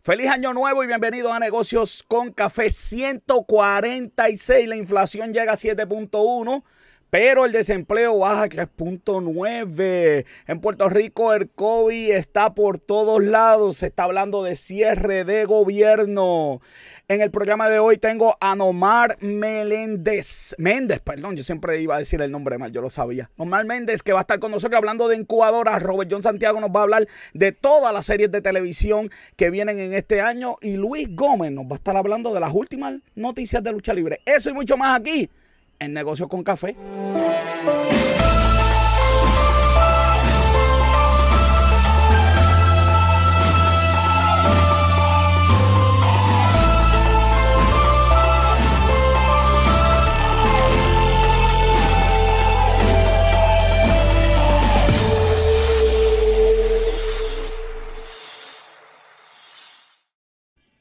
[0.00, 4.68] Feliz año nuevo y bienvenidos a Negocios con Café 146.
[4.68, 6.62] La inflación llega a 7.1
[7.10, 10.26] pero el desempleo baja a 3.9.
[10.46, 13.78] En Puerto Rico el COVID está por todos lados.
[13.78, 16.60] Se está hablando de cierre de gobierno.
[17.08, 20.54] En el programa de hoy tengo a Nomar Meléndez.
[20.58, 23.30] Méndez, perdón, yo siempre iba a decir el nombre mal, yo lo sabía.
[23.38, 25.82] Nomar Méndez, que va a estar con nosotros hablando de incubadoras.
[25.82, 29.80] Robert John Santiago nos va a hablar de todas las series de televisión que vienen
[29.80, 30.56] en este año.
[30.60, 34.20] Y Luis Gómez nos va a estar hablando de las últimas noticias de lucha libre.
[34.26, 35.30] Eso y mucho más aquí
[35.78, 36.76] en Negocios con Café.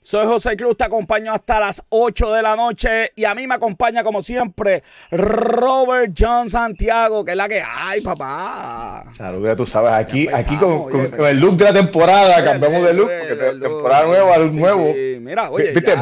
[0.08, 3.56] Soy José Cruz, te acompaño hasta las 8 de la noche y a mí me
[3.56, 4.82] acompaña como siempre
[5.12, 9.04] Robert John Santiago, que es la que hay, papá.
[9.18, 13.60] Saludos, tú sabes, aquí, aquí con, el look de la temporada, cambiamos de look, porque
[13.60, 14.94] temporada nueva, look nuevo.
[14.94, 15.94] Sí, mira, oye, ¿Viste?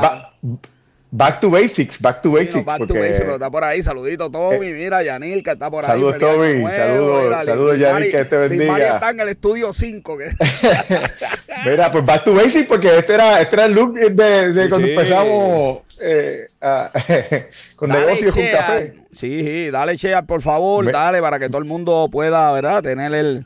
[1.16, 2.66] Back to basics, back to basics.
[2.66, 3.82] back to basics, pero está por ahí.
[3.82, 4.68] Saludito, Toby.
[4.68, 5.92] Eh, mira, Yanil, que está por ahí.
[5.92, 6.62] Saludos, Toby.
[6.62, 8.72] Saludos, saludos, Yanil, que te bendiga.
[8.74, 10.18] María está en el estudio 5.
[11.66, 14.88] mira, pues back to basics, porque este era, este era el look de, de cuando
[14.88, 16.50] empezamos eh,
[17.78, 18.96] con negocios con café.
[19.14, 22.84] Sí, sí, dale, Chea, por favor, dale, para que todo el mundo pueda, ¿verdad?
[22.84, 23.46] Tener el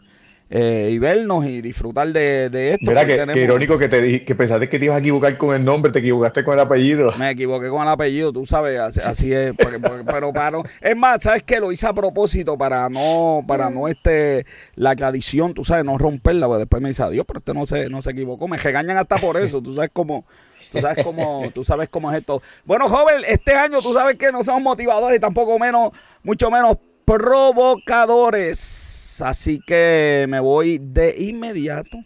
[0.52, 2.89] eh, y vernos y disfrutar de, de esto.
[2.89, 5.64] Mira, que, irónico que te dije, que pensaste que te ibas a equivocar con el
[5.64, 7.11] nombre, te equivocaste con el apellido.
[7.17, 9.53] Me equivoqué con el apellido, tú sabes, así, es.
[9.55, 11.59] pero para es más, ¿sabes qué?
[11.59, 16.47] Lo hice a propósito para no, para no este, la tradición, tú sabes, no romperla,
[16.47, 18.47] pues después me dice, adiós, pero este no se, no se equivocó.
[18.47, 20.25] Me regañan hasta por eso, tú sabes cómo.
[20.72, 22.44] Tú sabes cómo, tú sabes cómo es esto.
[22.64, 26.77] Bueno, joven, este año tú sabes que no somos motivadores y tampoco menos, mucho menos
[27.05, 28.89] provocadores.
[29.21, 31.97] Así que me voy de inmediato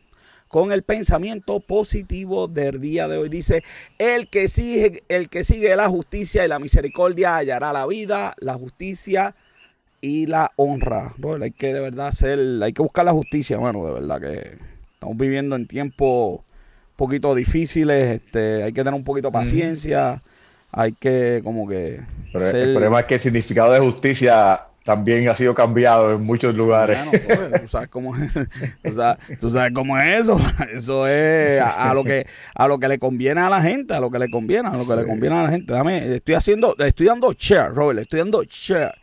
[0.47, 3.29] con el pensamiento positivo del día de hoy.
[3.29, 3.63] Dice,
[3.97, 8.53] el que sigue, el que sigue la justicia y la misericordia hallará la vida, la
[8.53, 9.33] justicia
[9.99, 11.13] y la honra.
[11.41, 14.57] hay que de verdad hacer, hay que buscar la justicia, bueno, de verdad que
[14.93, 20.21] estamos viviendo en tiempos un poquito difíciles, este, hay que tener un poquito de paciencia,
[20.71, 22.01] hay que como que...
[22.33, 26.97] El problema es que el significado de justicia también ha sido cambiado en muchos lugares.
[27.25, 28.31] Pues, tú sabes cómo es,
[29.39, 30.39] tú sabes, cómo es eso.
[30.73, 34.11] Eso es a, lo que a lo que le conviene a la gente, a lo
[34.11, 35.73] que le conviene, a lo que le conviene a la gente.
[35.73, 38.93] Dame, estoy haciendo, estoy dando share, Robert, estoy dando share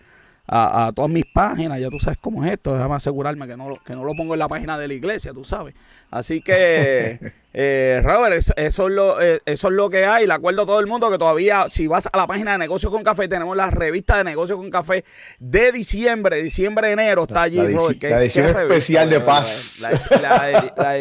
[0.52, 1.80] a, todas mis páginas.
[1.80, 2.74] Ya tú sabes cómo es esto.
[2.74, 5.44] Déjame asegurarme que no, que no lo pongo en la página de la iglesia, tú
[5.44, 5.74] sabes.
[6.10, 7.20] Así que,
[7.54, 10.26] eh, Robert, eso, es lo, eh, eso es lo que hay.
[10.26, 12.90] Le acuerdo a todo el mundo que todavía, si vas a la página de Negocios
[12.90, 15.04] con Café, tenemos la revista de Negocios con Café
[15.38, 18.02] de diciembre, diciembre, enero, está allí, Robert.
[18.02, 19.48] la edición especial de paz.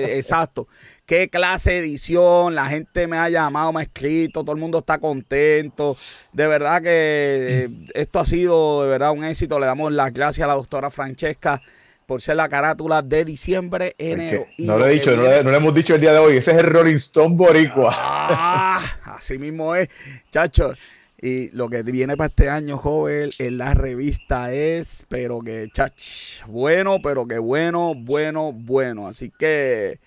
[0.06, 0.68] exacto
[1.10, 4.78] qué clase de edición, la gente me ha llamado, me ha escrito, todo el mundo
[4.78, 5.98] está contento.
[6.32, 9.58] De verdad que eh, esto ha sido de verdad un éxito.
[9.58, 11.64] Le damos las gracias a la doctora Francesca
[12.06, 14.46] por ser la carátula de diciembre, enero.
[14.60, 16.38] no lo he dicho, no, le, hemos dicho el día de hoy.
[16.38, 17.92] Ese es el Rolling Stone Boricua.
[17.92, 19.90] Ah, así mismo es,
[20.32, 20.76] chacho.
[21.20, 26.46] Y lo que viene para este año, joven, en la revista es, pero que, chach,
[26.46, 29.08] bueno, pero que bueno, bueno, bueno.
[29.08, 29.98] Así que,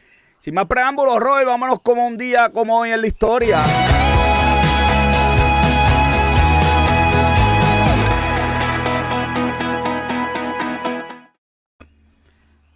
[0.42, 3.62] sin más preámbulos, Robert, vámonos como un día como hoy en la historia.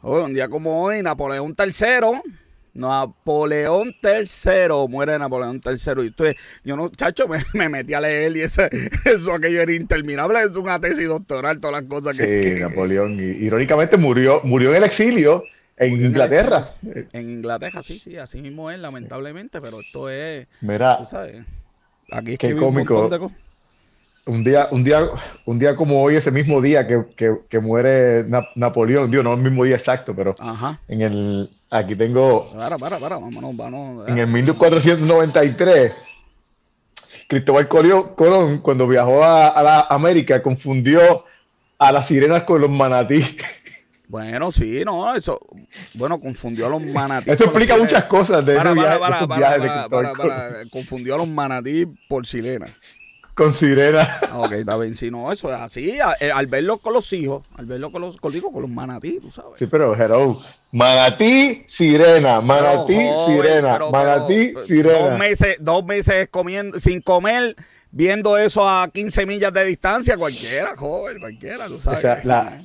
[0.03, 2.21] un día como hoy, Napoleón III.
[2.75, 6.05] Napoleón III, muere Napoleón III.
[6.05, 8.71] Y usted, yo no, chacho, me, metí a leer y ese,
[9.05, 10.41] eso aquello era interminable.
[10.41, 12.43] Es una tesis doctoral, todas las cosas que.
[12.43, 13.19] Sí, Napoleón.
[13.19, 15.43] irónicamente murió, murió en el exilio
[15.76, 16.70] en Inglaterra.
[17.12, 20.46] En, Inglaterra, sí, sí, así mismo es, lamentablemente, pero esto es.
[20.61, 21.05] Mira.
[21.05, 21.44] sabes,
[22.11, 23.08] aquí qué cómico
[24.26, 25.08] un día, un día,
[25.44, 28.25] un día como hoy, ese mismo día que, muere
[28.56, 30.34] Napoleón, digo, no el mismo día exacto, pero
[30.88, 35.93] en el, aquí tengo, para, para, para, vámonos, vámonos, en el 1493,
[37.29, 41.25] Cristóbal Colón, cuando viajó a, la América, confundió
[41.79, 43.22] a las sirenas con los manatí.
[44.08, 45.41] Bueno, sí, no, eso,
[45.94, 47.31] bueno, confundió a los manatí.
[47.31, 52.70] Esto explica muchas cosas de, para, para, para, para, confundió a los manatí por sirenas.
[53.37, 54.19] con sirena.
[54.32, 54.94] Ok, está bien.
[54.94, 55.91] Si no, eso es así.
[55.91, 59.31] Eh, al, verlo con los hijos, al verlo con los, con, con los manatí, tú
[59.31, 59.58] sabes.
[59.58, 60.41] Sí, pero hello.
[60.73, 65.11] Manatí, sirena, manatí, sirena, manatí, sirena.
[65.11, 67.56] Dos meses, dos meses comiendo, sin comer,
[67.91, 71.99] viendo eso a 15 millas de distancia, cualquiera, joven, cualquiera, tú sabes.
[71.99, 72.62] O sea, la,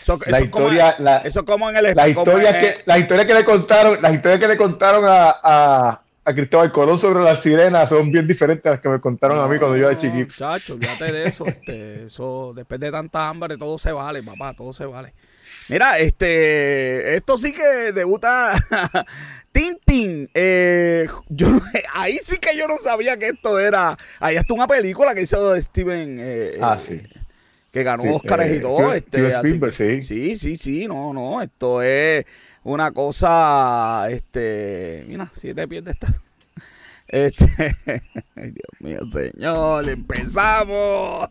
[0.00, 3.44] eso, la historia, la, eso como en el la historia que, la historia que le
[3.44, 8.26] contaron, la historia que le contaron a a Cristóbal Colón sobre las sirenas son bien
[8.26, 10.34] diferentes a las que me contaron a mí cuando yo era chiquito.
[10.36, 14.72] Chacho, fíjate de eso, este, eso, después de tanta hambre, todo se vale, papá, todo
[14.72, 15.12] se vale.
[15.68, 18.52] Mira, este, esto sí que debuta
[19.54, 20.28] Tintin.
[20.34, 21.46] Eh, yo
[21.94, 23.96] ahí sí que yo no sabía que esto era.
[24.18, 26.16] Ahí está una película que hizo Steven.
[26.20, 27.00] Eh, ah, sí.
[27.72, 28.92] Que ganó Oscar y todo.
[28.92, 29.32] este,
[29.72, 30.02] sí.
[30.02, 31.40] sí, sí, sí, no, no.
[31.40, 32.26] Esto es
[32.64, 36.08] una cosa, este, mira, siete pies de esta.
[37.08, 37.46] Este,
[38.36, 41.28] Dios mío, señor, empezamos.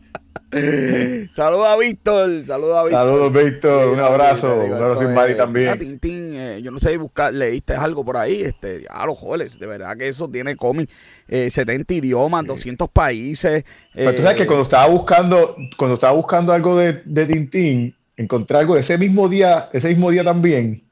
[1.32, 3.00] Saludos a Víctor, saludos a Víctor.
[3.00, 5.76] Saludos, Víctor, un abrazo, un abrazo sin Mari también.
[5.78, 9.66] Tintín, eh, yo no sé buscar, leíste algo por ahí, este, a los jóvenes, de
[9.66, 10.88] verdad que eso tiene cómic,
[11.26, 13.64] eh, 70 idiomas, 200 países.
[13.92, 17.94] Pero tú sabes que eh, cuando estaba buscando, cuando estaba buscando algo de, de Tintín,
[18.16, 20.82] encontré algo de ese mismo día, ese mismo día también,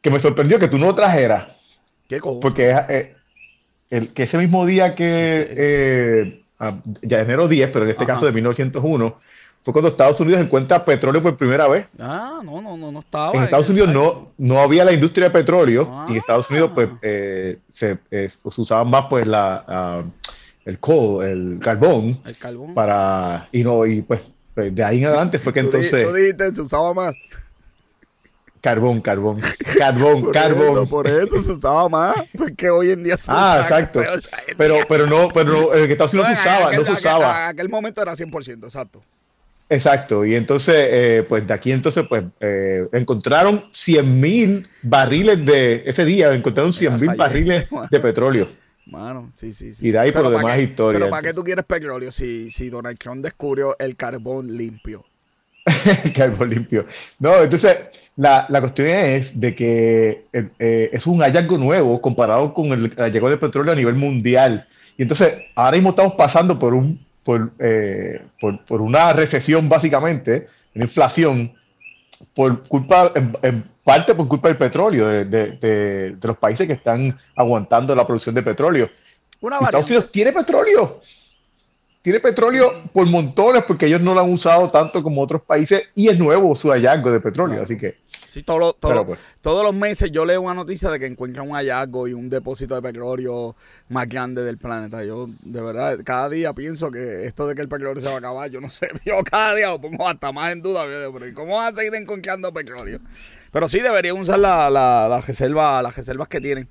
[0.00, 1.46] que me sorprendió que tú no trajeras.
[2.08, 2.40] ¿Qué cosa?
[2.40, 3.14] Porque eh,
[3.90, 6.42] el, que ese mismo día que, eh,
[7.02, 9.16] ya enero 10, pero en este caso de 1901,
[9.64, 11.86] fue cuando Estados Unidos encuentra petróleo por primera vez.
[11.98, 13.32] Ah, no, no, no, no estaba.
[13.34, 16.88] En Estados Unidos no, no había la industria de petróleo y en Estados Unidos pues
[17.02, 20.02] eh, se, eh, usaba más pues la ah,
[20.64, 22.74] el coal, el carbón, el carbón.
[22.74, 24.20] para y no y pues,
[24.54, 26.02] pues de ahí en adelante fue que entonces.
[26.02, 27.14] Tú dijiste, se usaba más.
[28.60, 29.40] Carbón, carbón,
[29.78, 30.88] carbón, carbón.
[30.88, 34.00] por eso se usaba más, porque hoy en día se Ah, exacto.
[34.56, 37.44] Pero, pero no, pero en Estados Unidos no se usaba, no se usaba.
[37.44, 39.02] En aquel momento era 100%, exacto.
[39.70, 45.82] Exacto, y entonces, eh, pues de aquí entonces, pues eh, encontraron 100 mil barriles de,
[45.84, 48.48] ese día encontraron 100 mil barriles de petróleo.
[48.86, 49.88] Mano, sí, sí, sí.
[49.88, 50.98] Y de ahí por lo demás historia.
[50.98, 55.04] Pero ¿para qué tú quieres petróleo si, si Donald Trump descubrió el carbón limpio?
[56.16, 56.86] carbón limpio.
[57.18, 57.76] No, entonces,
[58.18, 62.92] la, la cuestión es de que eh, eh, es un hallazgo nuevo comparado con el
[62.96, 64.66] hallazgo de petróleo a nivel mundial.
[64.96, 70.48] Y entonces, ahora mismo estamos pasando por, un, por, eh, por, por una recesión, básicamente,
[70.74, 71.52] una inflación,
[72.34, 77.16] por culpa, en, parte por culpa del petróleo, de, de, de, los países que están
[77.36, 78.90] aguantando la producción de petróleo.
[79.40, 81.00] Estados Unidos tiene petróleo
[82.08, 86.08] tiene petróleo por montones porque ellos no lo han usado tanto como otros países y
[86.08, 87.96] es nuevo su hallazgo de petróleo, así que...
[88.28, 89.18] Sí, todo, pues.
[89.42, 92.74] todos los meses yo leo una noticia de que encuentran un hallazgo y un depósito
[92.74, 93.56] de petróleo
[93.90, 95.04] más grande del planeta.
[95.04, 98.18] Yo, de verdad, cada día pienso que esto de que el petróleo se va a
[98.18, 100.86] acabar, yo no sé, yo cada día lo pongo hasta más en duda.
[101.34, 103.00] ¿Cómo van a seguir encontrando petróleo?
[103.52, 106.68] Pero sí deberían usar la, la, las reservas que tienen.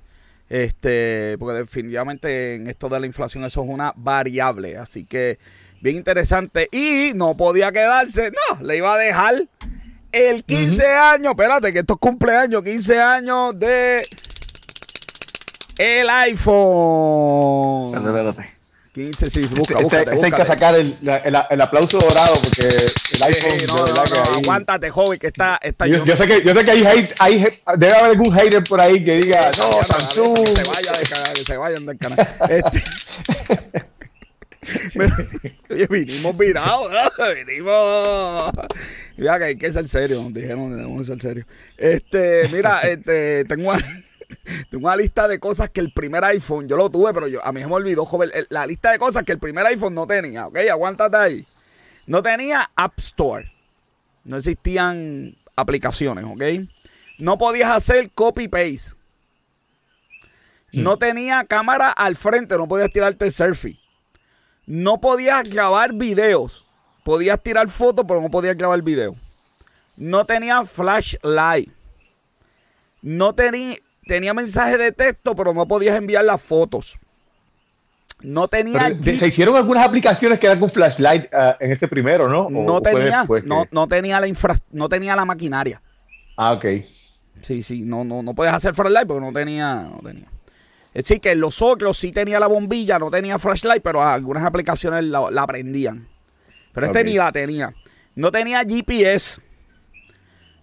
[0.48, 4.76] Este, porque definitivamente en esto de la inflación eso es una variable.
[4.76, 5.38] Así que
[5.80, 6.68] bien interesante.
[6.72, 8.30] Y no podía quedarse.
[8.30, 9.46] No, le iba a dejar
[10.12, 11.32] el 15 años.
[11.32, 12.62] Espérate, que esto es cumpleaños.
[12.62, 14.06] 15 años de
[15.78, 17.94] el iPhone.
[17.94, 18.57] Espérate, espérate.
[18.98, 20.00] 15, sí, busca, busca.
[20.00, 23.66] Este, este hay que sacar el, el, aplauso dorado porque el iPhone.
[23.68, 25.58] no, no, no, aguántate, joven, que está.
[25.62, 27.44] está yo, yo, sé que, yo sé que hay, hate, hay,
[27.76, 30.44] debe haber algún hater por ahí que diga, no, Samsung.
[30.44, 32.28] Que se vaya de canal, que se vayan del canal.
[32.48, 32.82] Este.
[35.70, 36.90] Oye, vinimos virados.
[37.46, 38.52] Vinimos.
[39.16, 41.46] Mira que hay que ser serio, dijeron que debemos ser serios.
[41.76, 43.72] Este, mira, este, tengo.
[44.70, 47.52] Tengo una lista de cosas que el primer iPhone, yo lo tuve, pero yo, a
[47.52, 50.46] mí se me olvidó, joven, la lista de cosas que el primer iPhone no tenía,
[50.46, 50.58] ¿ok?
[50.70, 51.46] Aguántate ahí.
[52.06, 53.50] No tenía App Store.
[54.24, 56.68] No existían aplicaciones, ¿ok?
[57.18, 58.96] No podías hacer copy-paste.
[60.72, 60.82] Hmm.
[60.82, 63.78] No tenía cámara al frente, no podías tirarte selfie.
[64.66, 66.66] No podías grabar videos.
[67.04, 69.16] Podías tirar fotos, pero no podías grabar video.
[69.96, 71.70] No tenía flashlight.
[73.00, 73.76] No tenía,
[74.08, 76.98] tenía mensaje de texto, pero no podías enviar las fotos.
[78.20, 78.90] No tenía.
[79.00, 82.50] se hicieron algunas aplicaciones que eran con flashlight ah, en ese primero, ¿no?
[82.50, 85.80] no tenía, no, no, tenía la infra, no tenía la maquinaria.
[86.36, 86.64] Ah, ok.
[87.42, 90.26] Sí, sí, no, no, no puedes hacer flashlight porque no tenía, no tenía.
[90.94, 95.04] Es decir, que los otros sí tenía la bombilla, no tenía flashlight, pero algunas aplicaciones
[95.04, 96.08] la, la prendían.
[96.72, 97.72] Pero este ni la tenía.
[98.16, 99.40] No tenía GPS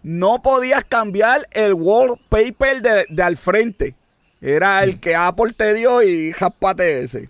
[0.06, 3.96] no podías cambiar el wallpaper de, de al frente.
[4.40, 7.28] Era el que Apple te dio y jaspate ese.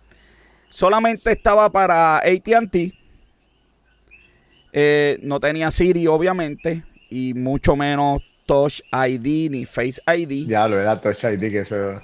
[0.69, 2.93] solamente estaba para ATT.
[4.73, 10.45] Eh, no tenía Siri, obviamente, y mucho menos Touch ID ni Face ID.
[10.45, 12.01] Ya lo era Touch ID que eso.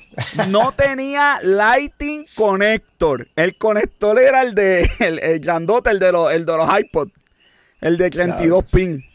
[0.47, 3.27] no tenía Lighting Connector.
[3.35, 7.09] El conector era el de el, el el de los, el de los iPod.
[7.81, 9.10] El de 32 pin.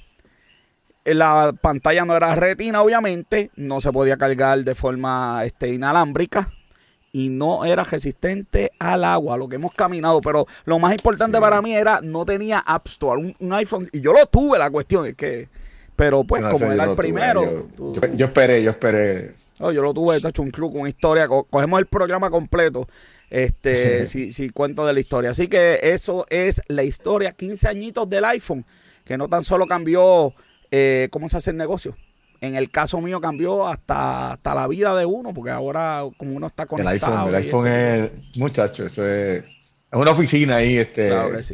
[1.06, 3.50] La pantalla no era retina, obviamente.
[3.56, 6.50] No se podía cargar de forma este, inalámbrica.
[7.12, 10.20] Y no era resistente al agua, lo que hemos caminado.
[10.20, 13.88] Pero lo más importante para mí era no tenía App Store, un iPhone.
[13.92, 15.48] Y yo lo tuve, la cuestión es que
[15.96, 17.66] pero pues como era el primero...
[18.14, 19.32] Yo, esperé, yo esperé.
[19.58, 21.26] yo lo tuve, hecho un club, una historia.
[21.26, 22.86] cogemos el programa completo.
[23.30, 25.30] Este, si, si cuento de la historia.
[25.30, 28.64] Así que eso es la historia, 15 añitos del iPhone,
[29.04, 30.32] que no tan solo cambió
[30.70, 31.94] eh, cómo se hace el negocio.
[32.40, 36.48] En el caso mío cambió hasta, hasta la vida de uno, porque ahora como uno
[36.48, 37.28] está conectado.
[37.28, 39.44] El iPhone, el iPhone es, muchacho, eso es,
[39.90, 41.10] una oficina ahí, este,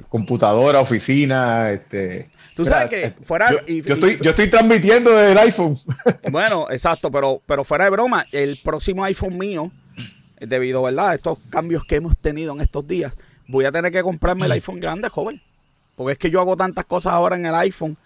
[0.09, 3.51] computadora, oficina, este, Tú sabes que eh, fuera.
[3.51, 5.79] Yo, estoy, yo estoy transmitiendo desde el iPhone.
[6.31, 9.71] Bueno, exacto, pero, pero fuera de broma, el próximo iPhone mío,
[10.41, 11.11] debido ¿verdad?
[11.11, 13.17] a estos cambios que hemos tenido en estos días,
[13.49, 15.41] voy a tener que comprarme el iPhone grande, joven.
[15.97, 17.97] Porque es que yo hago tantas cosas ahora en el iPhone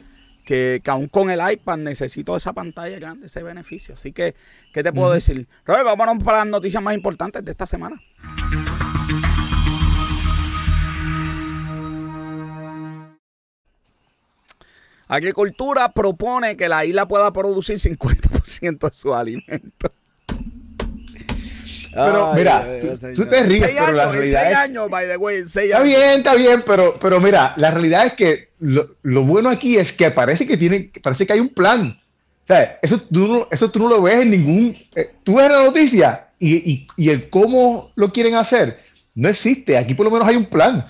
[0.47, 3.95] que, que aún con el iPad necesito esa pantalla grande, ese beneficio.
[3.95, 4.35] Así que,
[4.73, 5.49] ¿qué te puedo decir?
[5.67, 8.01] Robert, vámonos para las noticias más importantes de esta semana.
[15.09, 19.93] Agricultura propone que la isla pueda producir 50% de su alimento.
[21.93, 22.67] Pero mira,
[23.17, 26.19] tú, te ríes, pero años, la realidad seis años, by the way, seis está bien,
[26.19, 30.47] está bien, pero, pero mira, la realidad es que lo, bueno aquí es que parece
[30.47, 31.99] que tiene, parece que hay un plan.
[32.45, 34.77] O sea, eso tú no, eso tú no lo ves en ningún.
[34.95, 38.87] Eh, tú ves la noticia y, y, y el cómo lo quieren hacer
[39.17, 39.77] no existe.
[39.77, 40.87] Aquí por lo menos hay un plan.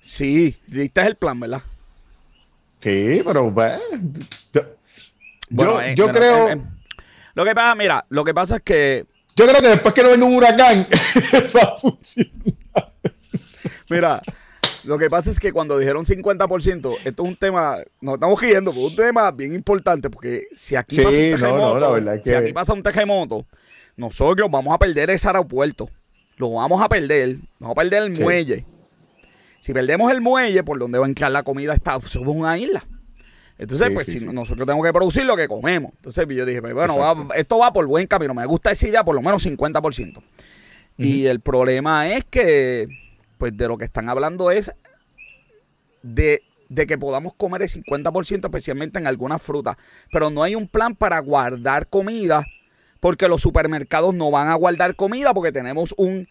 [0.00, 1.62] Sí, este es el plan, ¿verdad?
[2.80, 3.80] Sí, pero pues,
[4.52, 6.48] yo, eh, yo, creo.
[6.48, 6.62] Eh, eh,
[7.34, 9.04] lo que pasa, mira, lo que pasa es que.
[9.34, 10.86] Yo creo que después que no venga un huracán,
[11.56, 12.92] va a funcionar.
[13.90, 14.22] Mira,
[14.86, 18.70] lo que pasa es que cuando dijeron 50%, esto es un tema, nos estamos riendo,
[18.70, 22.72] pero es un tema bien importante, porque si aquí pasa un terremoto, si aquí pasa
[22.72, 23.46] un terremoto,
[23.96, 25.90] nosotros vamos a perder ese aeropuerto.
[26.36, 28.66] Lo vamos a perder, vamos a perder el muelle.
[29.60, 32.84] Si perdemos el muelle, por donde va a entrar la comida, está, somos una isla.
[33.58, 35.92] Entonces, pues si nosotros tenemos que producir lo que comemos.
[35.96, 38.34] Entonces yo dije, pues, bueno, esto va por buen camino.
[38.34, 40.22] Me gusta esa idea, por lo menos 50%.
[40.98, 42.86] Y el problema es que,
[43.38, 44.72] pues de lo que están hablando es
[46.02, 49.76] de, de que podamos comer el 50%, especialmente en algunas frutas.
[50.12, 52.44] Pero no hay un plan para guardar comida,
[53.00, 56.28] porque los supermercados no van a guardar comida, porque tenemos un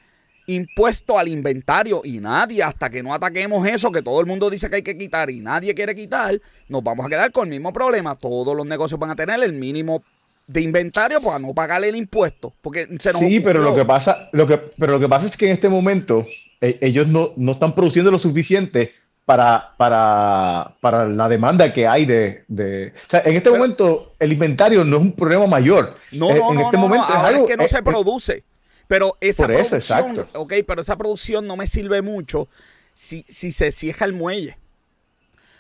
[0.48, 4.70] impuesto al inventario y nadie, hasta que no ataquemos eso que todo el mundo dice
[4.70, 7.74] que hay que quitar y nadie quiere quitar, nos vamos a quedar con el mismo
[7.74, 8.16] problema.
[8.16, 10.04] Todos los negocios van a tener el mínimo
[10.48, 12.54] de inventario para no pagarle el impuesto.
[12.62, 15.38] Porque se nos sí, pero lo que pasa, lo que, pero lo que pasa es
[15.38, 16.26] que en este momento
[16.62, 18.94] eh, ellos no, no, están produciendo lo suficiente
[19.26, 22.94] para, para, para la demanda que hay de, de...
[23.08, 25.96] O sea, en este momento el inventario no es un problema mayor.
[26.12, 28.44] No, eh, no, en no, este no, momento ahora es, que no se produce.
[28.88, 30.28] Pero esa producción,
[30.68, 32.48] pero esa producción no me sirve mucho
[32.94, 34.58] si, si se cierra el muelle.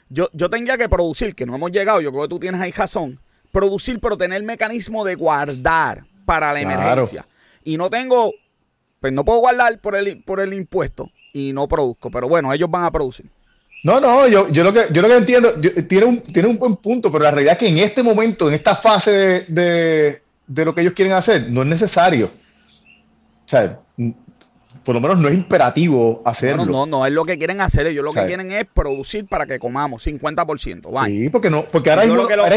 [0.09, 2.71] Yo, yo tendría que producir, que no hemos llegado, yo creo que tú tienes ahí
[2.71, 3.19] razón,
[3.51, 7.25] producir, pero tener el mecanismo de guardar para la emergencia.
[7.63, 8.33] Y no tengo,
[9.05, 12.71] pues no puedo guardar por el, por el impuesto y no produzco, pero bueno, ellos
[12.71, 13.27] van a producir.
[13.83, 15.53] No, no, yo, yo, lo, que, yo lo que entiendo,
[15.87, 18.55] tiene, un, tiene un buen punto, pero la realidad es que en este momento, en
[18.55, 22.31] esta fase de, de lo que ellos quieren hacer, no es necesario.
[23.45, 23.77] O sea,
[24.85, 26.65] por lo menos no es imperativo hacerlo.
[26.65, 27.87] No, no, no, es lo que quieren hacer.
[27.87, 31.05] Ellos lo que quieren es producir para que comamos 50%.
[31.07, 32.05] Sí, porque, no, porque ahora,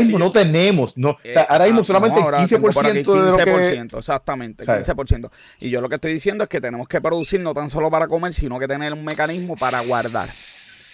[0.01, 0.97] mismo, no tenemos.
[0.97, 5.31] No, o sea, ahora mismo eh, solamente el 15%, 15% exactamente, 15%.
[5.61, 8.07] Y yo lo que estoy diciendo es que tenemos que producir no tan solo para
[8.07, 10.29] comer, sino que tener un mecanismo para guardar.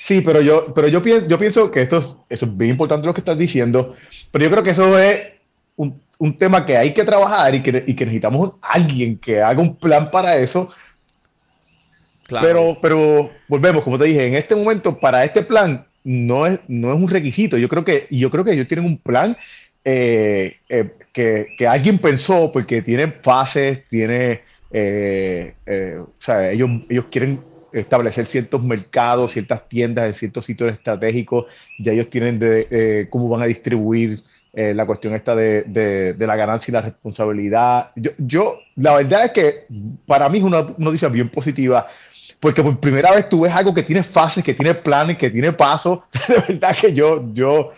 [0.07, 3.14] Sí, pero yo, pero yo, pienso, yo pienso que esto, eso es bien importante lo
[3.14, 3.97] que estás diciendo,
[4.31, 5.19] pero yo creo que eso es
[5.76, 10.11] un, un tema que hay que trabajar y que, necesitamos alguien que haga un plan
[10.11, 10.71] para eso.
[12.28, 16.95] Pero, pero volvemos, como te dije, en este momento, para este plan, no es, no
[16.95, 17.59] es un requisito.
[17.59, 19.37] Yo creo que, yo creo que ellos tienen un plan
[19.85, 24.40] eh, eh, que, alguien pensó, porque tienen fases, tiene,
[24.73, 25.54] eh,
[26.00, 27.40] o sea, ellos, ellos quieren
[27.73, 31.47] establecer ciertos mercados, ciertas tiendas en ciertos sitios estratégicos,
[31.78, 34.23] ya ellos tienen de cómo van a distribuir
[34.57, 35.64] eh, la cuestión esta de,
[36.16, 37.90] de, la ganancia y la responsabilidad.
[37.97, 39.66] Yo, yo, la verdad es que
[40.07, 41.88] para mí es una noticia bien positiva,
[42.45, 45.55] porque por primera vez tú ves algo que tiene fases, que tiene planes, que tiene
[45.55, 46.01] pasos.
[46.29, 47.73] De verdad que yo, yo,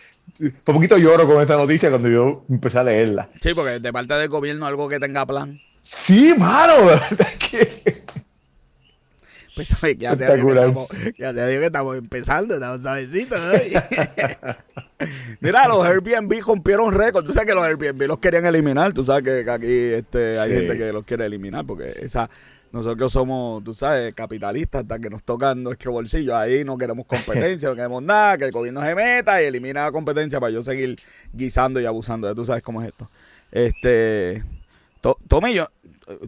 [0.64, 3.28] por poquito lloro con esta noticia cuando yo empecé a leerla.
[3.40, 5.60] Sí, porque de parte del gobierno algo que tenga plan.
[5.84, 8.02] Sí, mano, de verdad que...
[9.54, 13.40] Pues ya se dicho que estamos, ya que estamos empezando, estamos suavecitos.
[15.40, 17.24] Mira, los Airbnb rompieron récord.
[17.24, 18.92] Tú sabes que los Airbnb los querían eliminar.
[18.92, 22.28] Tú sabes que, aquí este, hay gente que los quiere eliminar porque esa
[22.76, 26.36] nosotros somos, tú sabes, capitalistas hasta que nos tocan nuestro bolsillo.
[26.36, 29.92] Ahí no queremos competencia, no queremos nada, que el gobierno se meta y elimina la
[29.92, 31.00] competencia para yo seguir
[31.32, 32.28] guisando y abusando.
[32.28, 33.08] Ya tú sabes cómo es esto.
[33.50, 34.44] Este,
[35.00, 35.68] Tommy, yo,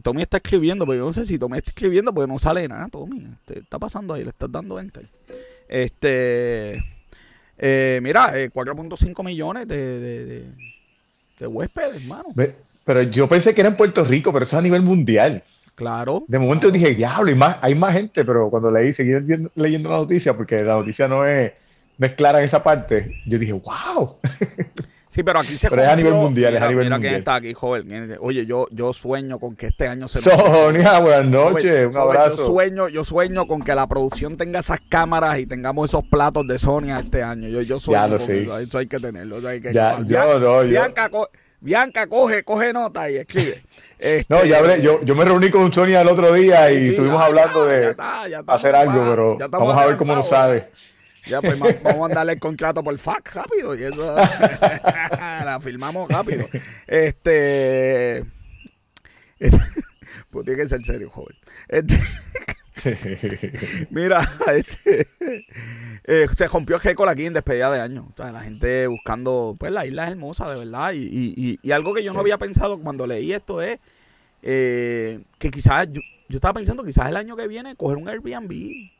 [0.02, 2.88] Tommy está escribiendo, pero yo no sé si Tommy está escribiendo porque no sale nada,
[2.90, 3.26] Tommy.
[3.40, 5.06] Este, está pasando ahí, le estás dando enter.
[5.68, 6.82] Este,
[7.58, 10.44] eh, mira, 4.5 eh, millones de, de,
[11.40, 12.28] de, huéspedes, hermano.
[12.84, 15.42] Pero yo pensé que era en Puerto Rico, pero eso es a nivel mundial.
[15.78, 16.24] Claro.
[16.26, 19.12] De momento dije, diablo, y más, hay más gente, pero cuando leí, seguí
[19.54, 21.52] leyendo la noticia, porque la noticia no es,
[21.96, 24.16] no es clara en esa parte, yo dije, wow.
[25.08, 27.36] Sí, pero aquí se Pero es a nivel mundial, es a nivel mira quién está
[27.36, 28.18] aquí, joven.
[28.20, 30.20] Oye, yo, yo sueño con que este año se...
[30.22, 32.36] Sonia, buenas noches, un abrazo.
[32.36, 36.46] yo, sueño, yo sueño con que la producción tenga esas cámaras y tengamos esos platos
[36.46, 37.48] de Sonia este año.
[37.48, 38.58] Yo, yo sueño ya lo con eso.
[38.58, 38.78] eso.
[38.78, 39.48] hay que tenerlo.
[39.48, 41.08] hay que ya, yo, no, Bianca,
[41.60, 43.62] Bianca, coge, coge nota y escribe.
[43.98, 47.22] Este, no, ya hablé, yo, yo me reuní con Sonia el otro día y estuvimos
[47.22, 47.94] hablando de
[48.46, 50.70] hacer algo, pero vamos a ver cómo nos sabe.
[51.26, 56.48] Ya, pues vamos a darle el contrato por fax rápido y eso la filmamos rápido.
[56.86, 58.24] Este,
[60.30, 61.36] pues tiene que ser serio, joven.
[61.68, 61.98] Este,
[63.90, 64.20] mira,
[64.54, 65.06] este,
[66.04, 68.08] eh, se rompió el récord aquí en despedida de año.
[68.16, 70.92] O la gente buscando, pues la isla es hermosa, de verdad.
[70.92, 73.78] Y, y, y, algo que yo no había pensado cuando leí esto es
[74.42, 78.90] eh, que quizás, yo, yo estaba pensando quizás el año que viene coger un Airbnb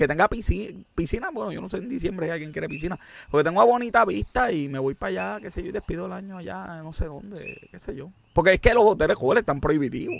[0.00, 2.98] que tenga piscina, bueno, yo no sé en diciembre si alguien quiere piscina,
[3.30, 6.06] porque tengo una bonita vista y me voy para allá, qué sé yo, y despido
[6.06, 8.10] el año allá, no sé dónde, qué sé yo.
[8.32, 10.16] Porque es que los hoteles jóvenes están prohibitivos.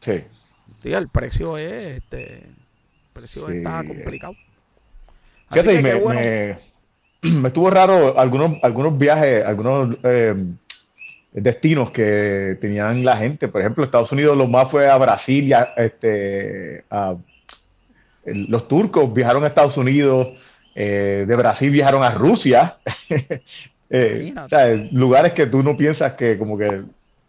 [0.00, 0.22] Sí.
[0.82, 4.34] Sí, el precio es, este, el precio está complicado.
[5.50, 6.58] Fíjate, me,
[7.30, 10.34] me, estuvo raro algunos, algunos viajes, algunos eh,
[11.32, 13.48] destinos que tenían la gente.
[13.48, 17.16] Por ejemplo, Estados Unidos lo más fue a Brasil, este, a
[18.24, 20.28] los turcos viajaron a Estados Unidos,
[20.74, 22.76] eh, de Brasil viajaron a Rusia.
[23.90, 24.34] Eh,
[24.92, 26.82] lugares que tú no piensas que como que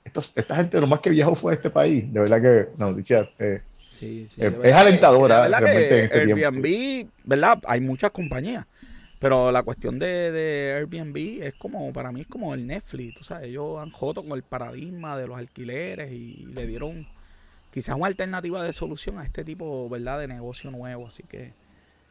[0.04, 2.12] esta gente lo más que viajó fue a este país.
[2.12, 2.96] De verdad que no,
[3.40, 3.62] eh,
[4.02, 5.48] es alentadora.
[5.48, 7.60] realmente Airbnb, ¿verdad?
[7.68, 8.66] Hay muchas compañías.
[9.20, 13.24] Pero la cuestión de, de, Airbnb es como, para mí es como el Netflix, tú
[13.26, 17.06] sabes, ellos han joto con el paradigma de los alquileres y le dieron
[17.70, 21.08] quizás una alternativa de solución a este tipo, ¿verdad?, de negocio nuevo.
[21.08, 21.52] Así que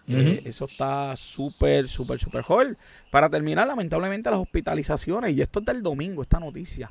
[0.06, 2.76] eh, eso está súper, súper, súper joven.
[3.10, 6.90] Para terminar, lamentablemente las hospitalizaciones, y esto es del domingo, esta noticia,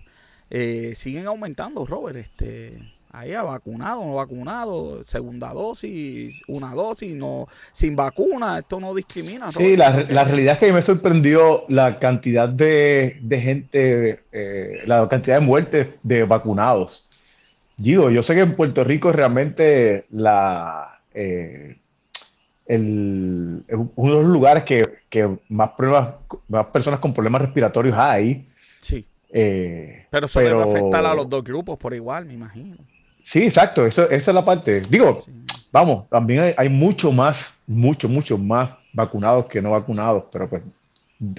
[0.49, 2.17] eh, siguen aumentando, Robert.
[2.17, 2.77] Este,
[3.11, 9.51] ahí a vacunado, no vacunado, segunda dosis, una dosis, no, sin vacuna, esto no discrimina.
[9.51, 15.07] Sí, la, la, realidad es que me sorprendió la cantidad de, de gente, eh, la
[15.09, 17.05] cantidad de muertes de vacunados.
[17.77, 21.75] Digo, yo sé que en Puerto Rico realmente la, eh,
[22.65, 23.63] el,
[23.95, 26.15] uno de los lugares que, más, pruebas,
[26.47, 28.45] más personas con problemas respiratorios hay.
[28.79, 29.05] Sí.
[29.29, 32.77] Eh, pero eso debe afectar a los dos grupos por igual, me imagino.
[33.23, 34.81] Sí, exacto, eso, esa es la parte.
[34.81, 35.21] Digo,
[35.71, 40.63] vamos, también hay, mucho más, mucho, mucho más vacunados que no vacunados, pero pues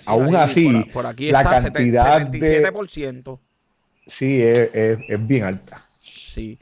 [0.06, 3.22] aún así, por, aquí la cantidad 77%.
[3.24, 3.38] De,
[4.10, 4.70] sí, es,
[5.08, 5.84] es bien alta.
[6.02, 6.58] Sí.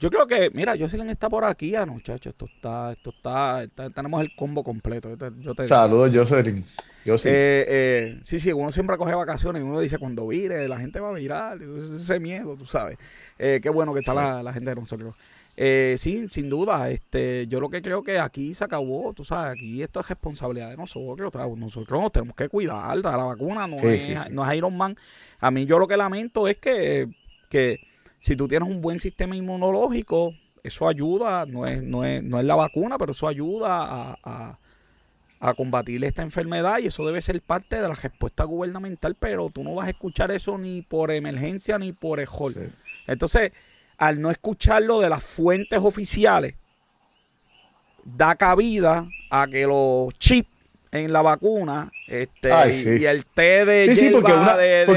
[0.00, 2.32] Yo creo que, mira, Jocelyn está por aquí, ah, muchachos.
[2.32, 5.16] Esto está, esto está, tenemos el combo completo.
[5.40, 6.64] Yo te, Saludos, Jocelyn.
[7.08, 7.28] Yo sí.
[7.28, 11.00] Eh, eh, sí, sí, uno siempre coge vacaciones y uno dice cuando vire, la gente
[11.00, 11.58] va a virar.
[11.62, 12.98] Ese miedo, tú sabes.
[13.38, 15.14] Eh, qué bueno que está la, gente de nosotros.
[15.56, 19.82] sí, sin duda, este, yo lo que creo que aquí se acabó, tú sabes, aquí
[19.82, 24.50] esto es responsabilidad de nosotros, nosotros nos tenemos que cuidar, la vacuna no, es, no
[24.50, 24.94] es Iron Man.
[25.40, 27.08] A mí yo lo que lamento es que,
[27.48, 27.80] que
[28.20, 32.44] si tú tienes un buen sistema inmunológico, eso ayuda, no es, no es, no es
[32.44, 34.58] la vacuna, pero eso ayuda a,
[35.54, 39.74] combatir esta enfermedad y eso debe ser parte de la respuesta gubernamental, pero tú no
[39.74, 42.72] vas a escuchar eso ni por emergencia ni por ejol.
[43.06, 43.52] Entonces,
[43.98, 46.54] al no escucharlo de las fuentes oficiales,
[48.04, 50.48] da cabida a que los chips
[50.90, 52.48] en la vacuna este
[52.98, 54.32] y, el té de sí, porque,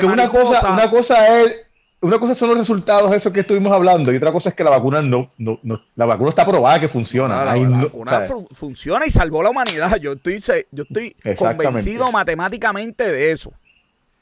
[0.06, 1.56] una, cosa una cosa es
[2.02, 4.72] una cosa son los resultados, eso que estuvimos hablando, y otra cosa es que la
[4.72, 5.60] vacuna no, no,
[5.96, 7.46] la vacuna está probada que funciona.
[7.46, 8.22] la, vacuna
[8.54, 9.98] funciona y salvó la humanidad.
[9.98, 10.40] Yo estoy,
[10.72, 13.54] yo estoy convencido matemáticamente de eso.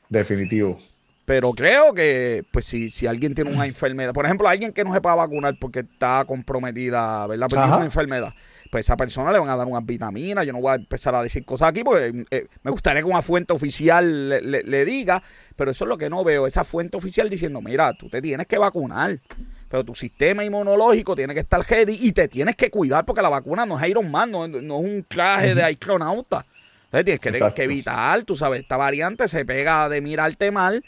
[0.09, 0.79] Definitivo.
[1.23, 4.93] Pero creo que, pues, si, si alguien tiene una enfermedad, por ejemplo, alguien que no
[4.93, 7.47] se pueda vacunar porque está comprometida, ¿verdad?
[7.47, 8.33] Porque tiene una enfermedad
[8.69, 10.45] pues a esa persona le van a dar unas vitaminas.
[10.45, 13.21] Yo no voy a empezar a decir cosas aquí porque eh, me gustaría que una
[13.21, 15.23] fuente oficial le, diga,
[15.55, 18.47] pero eso es lo que no veo, esa fuente oficial diciendo, mira, tú te tienes
[18.47, 19.19] que vacunar,
[19.67, 23.29] pero tu sistema inmunológico tiene que estar ready y te tienes que cuidar porque la
[23.29, 26.45] vacuna no es Iron Man, no, es un traje de astronauta.
[26.91, 30.83] Entonces tienes que, evitar, tú sabes, esta variante se pega de mirarte mal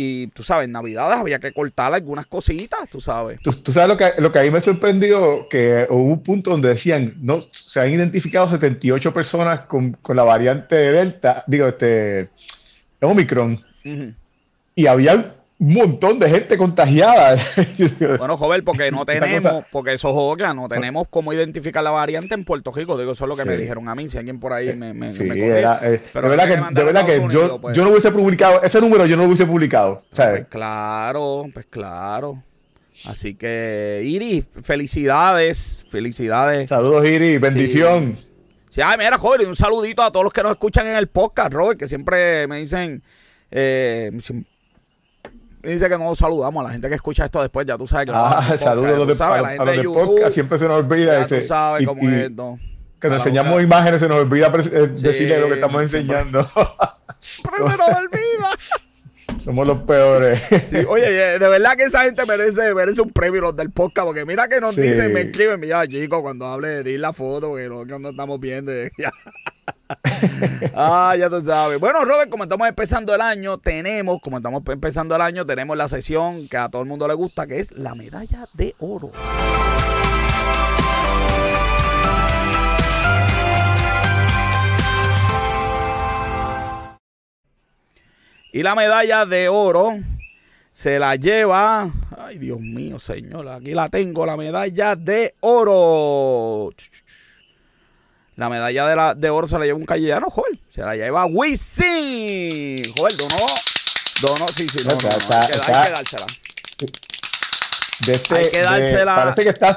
[0.00, 3.40] y tú sabes, en Navidades había que cortar algunas cositas, tú sabes.
[3.40, 6.68] Tú, sabes lo que, lo que a mí me sorprendió, que hubo un punto donde
[6.68, 12.28] decían, no, se han identificado 78 personas con, con la variante Delta, digo, este,
[13.00, 13.60] Omicron.
[14.76, 17.36] Y había un montón de gente contagiada.
[18.18, 22.44] bueno, joven, porque no tenemos, porque eso joga, no tenemos cómo identificar la variante en
[22.44, 22.96] Puerto Rico.
[22.96, 24.08] Digo, eso es lo que me dijeron a mí.
[24.08, 27.26] Si alguien por ahí me, me, sí, eh, Pero de verdad que, de verdad que
[27.32, 27.76] yo, pues.
[27.76, 30.02] yo no hubiese publicado, ese número yo no lo hubiese publicado.
[30.14, 32.42] Pues claro, pues claro.
[33.04, 36.68] Así que, Iris, felicidades, felicidades.
[36.68, 38.18] Saludos, Iris, bendición.
[38.70, 41.52] Sí, ay, mira, joven, un saludito a todos los que nos escuchan en el podcast,
[41.52, 43.02] Robert, que siempre me dicen,
[43.50, 44.10] eh,
[45.72, 48.12] dice que no saludamos a la gente que escucha esto después, ya tú sabes que
[48.14, 51.20] ah, saludos de, sabes, la gente de, siempre se nos olvida.
[51.20, 52.58] Ya tú sabes cómo es esto.
[53.00, 56.50] Que nos enseñamos imágenes, se nos olvida eh, decirle lo que estamos enseñando.
[57.44, 58.50] Pero se nos olvida.
[59.44, 60.42] Somos los peores.
[60.66, 64.24] Sí, oye, de verdad que esa gente merece, merece un premio los del podcast, porque
[64.24, 67.86] mira que nos dicen, me escriben, mira, chicos, cuando hable de la foto, que lo
[67.86, 68.72] que no estamos viendo.
[70.74, 71.78] Ah, ya tú sabes.
[71.80, 75.88] Bueno, Robert, como estamos empezando el año, tenemos, como estamos empezando el año, tenemos la
[75.88, 79.12] sesión que a todo el mundo le gusta, que es la medalla de oro.
[88.50, 89.98] Y la medalla de oro
[90.72, 91.90] se la lleva.
[92.16, 93.48] Ay, Dios mío, señor.
[93.48, 96.72] Aquí la tengo, la medalla de oro.
[98.38, 100.60] La medalla de, la, de oro se la lleva un callejano, Joel.
[100.68, 102.94] Se la lleva Wisin.
[102.96, 103.34] Joel, donó.
[104.22, 105.56] Donó, sí, sí, no, no, hay, que,
[105.90, 106.26] dársela.
[108.06, 109.16] Este, hay que dársela.
[109.16, 109.76] parece que está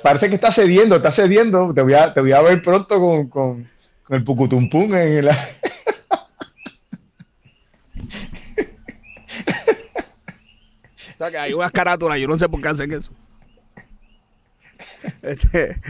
[0.00, 1.74] parece, que está cediendo, está cediendo.
[1.74, 3.68] Te voy a, te voy a ver pronto con, con,
[4.04, 5.32] con el pucutumpum en la.
[11.14, 13.12] o sea que hay unas carátulas, yo no sé por qué hacen eso.
[15.20, 15.80] Este,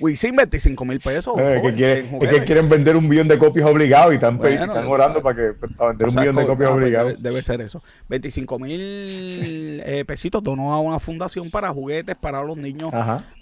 [0.00, 1.34] Wisin 25 mil pesos.
[1.38, 5.52] es, que quieren vender un millón de copias obligados y están, están orando para, que,
[5.76, 7.22] para vender un millón de copias obligados.
[7.22, 7.82] Debe, ser eso.
[8.08, 12.90] 25 mil eh, pesitos donó a una fundación para juguetes para los niños,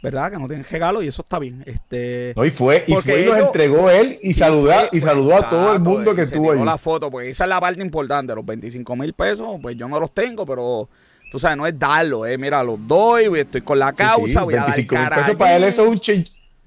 [0.03, 0.33] ¿verdad?
[0.33, 1.63] Que no tienen regalo y eso está bien.
[1.65, 5.37] Este, no, y fue y, fue y los entregó él y, saludó, y pues, saludó
[5.37, 6.65] a todo el mundo que estuvo ahí.
[6.65, 8.35] la foto, pues esa es la parte importante.
[8.35, 10.89] Los 25 mil pesos, pues yo no los tengo, pero
[11.31, 14.65] tú sabes, no es darlo, eh, mira, los doy, estoy con la causa, voy a
[14.65, 15.37] dar cara.
[15.37, 16.01] Para él eso es un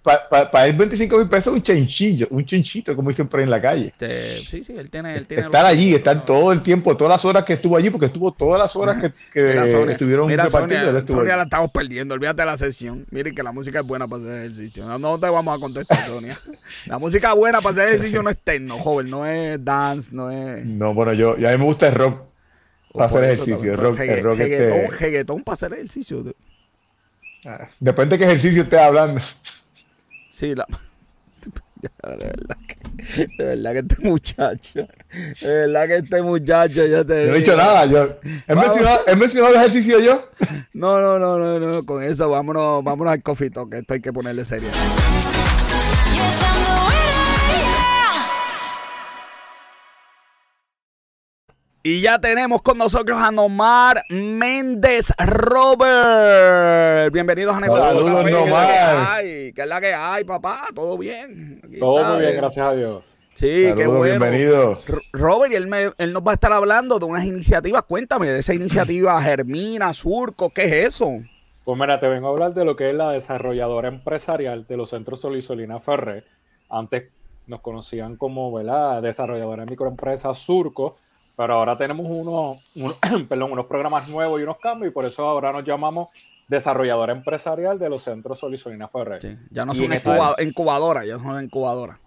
[0.03, 3.51] para pa, él 25 mil pesos un chinchillo, un chinchito, como dicen por ahí en
[3.51, 3.87] la calle.
[3.87, 5.15] Este, sí, sí, él tiene...
[5.15, 8.07] Él tiene Estar allí, estar todo el tiempo, todas las horas que estuvo allí, porque
[8.07, 9.51] estuvo todas las horas que, que
[9.91, 13.05] estuvieron mira, Sonia, Sonia la estamos perdiendo, olvídate de la sesión.
[13.11, 14.85] Miren que la música es buena para hacer ejercicio.
[14.85, 16.39] No, no te vamos a contestar, Sonia.
[16.87, 20.65] La música buena para hacer ejercicio no es techno, joven, no es dance, no es...
[20.65, 22.21] No, bueno, yo, yo a mí me gusta el rock
[22.93, 23.71] para hacer ejercicio.
[23.73, 25.25] El rock, el rock este...
[25.25, 26.23] para hacer ejercicio.
[27.79, 29.21] Depende de qué ejercicio estés hablando.
[30.41, 30.65] Sí, la...
[31.81, 34.87] De verdad, que, de verdad que este muchacho,
[35.41, 38.19] de verdad que este muchacho, ya te No he dicho nada, yo.
[38.47, 40.29] ¿He mencionado, ¿He mencionado, el ejercicio yo?
[40.73, 44.13] No, no, no, no, no, con eso vámonos, vámonos al cofito, que esto hay que
[44.13, 44.69] ponerle serio.
[51.83, 57.11] Y ya tenemos con nosotros a Nomar Méndez Robert.
[57.11, 57.87] Bienvenidos a Negocios.
[57.87, 59.21] Saludos, Nomar.
[59.23, 60.65] ¿Qué es la que hay, papá?
[60.75, 61.59] ¿Todo bien?
[61.79, 63.03] Todo muy bien, gracias a Dios.
[63.33, 64.03] Sí, qué bueno.
[64.03, 64.79] Bienvenido.
[65.11, 67.81] Robert, y él, él, nos va a estar hablando de unas iniciativas.
[67.81, 71.09] Cuéntame de esa iniciativa Germina, Surco, ¿qué es eso?
[71.63, 74.91] Pues mira, te vengo a hablar de lo que es la desarrolladora empresarial de los
[74.91, 76.25] centros Solisolina Ferré.
[76.69, 77.05] Antes
[77.47, 79.01] nos conocían como, ¿verdad?
[79.01, 80.97] Desarrolladora de microempresas Surco
[81.35, 82.57] pero ahora tenemos unos,
[83.29, 86.09] perdón, unos programas nuevos y unos cambios y por eso ahora nos llamamos
[86.47, 89.21] desarrollador empresarial de los centros Solisolina Ferrer.
[89.21, 89.91] Sí, ya no son
[90.39, 91.97] incubadoras, ya son incubadoras.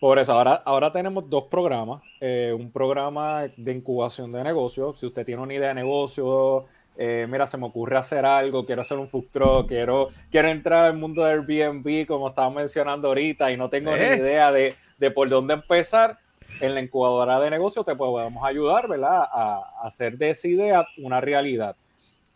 [0.00, 2.02] Por eso, ahora, ahora tenemos dos programas.
[2.22, 4.98] Eh, un programa de incubación de negocios.
[4.98, 6.64] Si usted tiene una idea de negocio,
[6.96, 10.86] eh, mira, se me ocurre hacer algo, quiero hacer un food truck, quiero, quiero entrar
[10.86, 15.10] al mundo de Airbnb, como estaba mencionando ahorita, y no tengo ni idea de, de,
[15.10, 16.16] por dónde empezar.
[16.60, 19.22] En la incubadora de negocios te podemos ayudar, ¿verdad?
[19.30, 21.76] A, hacer de esa idea una realidad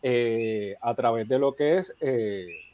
[0.02, 1.94] eh, a través de lo que es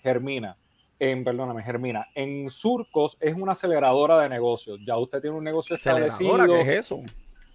[0.03, 0.57] Germina
[1.01, 4.79] en, perdóname, Germina, en Surcos es una aceleradora de negocios.
[4.85, 6.37] Ya usted tiene un negocio establecido.
[6.47, 7.01] ¿Qué es eso?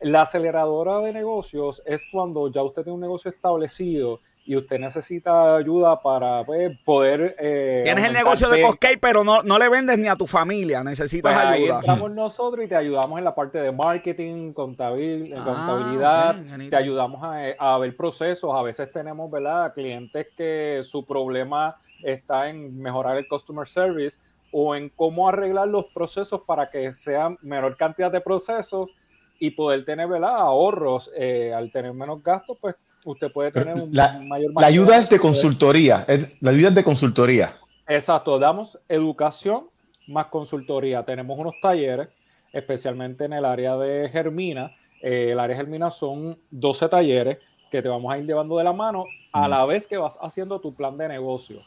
[0.01, 5.55] La aceleradora de negocios es cuando ya usted tiene un negocio establecido y usted necesita
[5.55, 7.35] ayuda para pues, poder...
[7.39, 10.83] Eh, Tienes el negocio de Coscay, pero no, no le vendes ni a tu familia,
[10.83, 11.73] necesitas pues ayuda.
[11.73, 16.35] Ahí entramos nosotros y te ayudamos en la parte de marketing, contabil, ah, contabilidad,
[16.69, 18.53] te ayudamos a, a, ver procesos.
[18.53, 19.73] A veces tenemos ¿verdad?
[19.73, 24.19] clientes que su problema está en mejorar el customer service
[24.51, 28.95] o en cómo arreglar los procesos para que sean menor cantidad de procesos
[29.39, 31.11] y poder tener ahorros.
[31.17, 33.91] Eh, al tener menos gastos, pues usted puede tener un
[34.27, 34.51] mayor...
[34.59, 36.05] La ayuda es de consultoría,
[36.41, 37.55] la ayuda es de consultoría.
[37.87, 39.67] Exacto, damos educación
[40.07, 41.03] más consultoría.
[41.03, 42.09] Tenemos unos talleres,
[42.51, 44.71] especialmente en el área de Germina.
[45.01, 47.37] Eh, el área de Germina son 12 talleres
[47.71, 50.59] que te vamos a ir llevando de la mano a la vez que vas haciendo
[50.59, 51.61] tu plan de negocio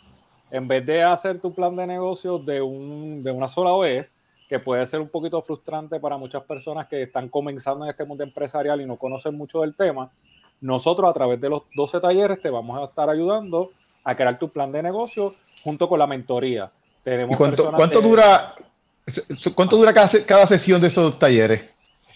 [0.51, 4.14] en vez de hacer tu plan de negocio de, un, de una sola vez,
[4.48, 8.24] que puede ser un poquito frustrante para muchas personas que están comenzando en este mundo
[8.24, 10.11] empresarial y no conocen mucho del tema,
[10.61, 13.71] nosotros a través de los 12 talleres te vamos a estar ayudando
[14.05, 16.71] a crear tu plan de negocio junto con la mentoría.
[17.03, 18.55] Tenemos cuánto, ¿cuánto dura,
[19.55, 21.62] cuánto dura cada, sesión de esos talleres?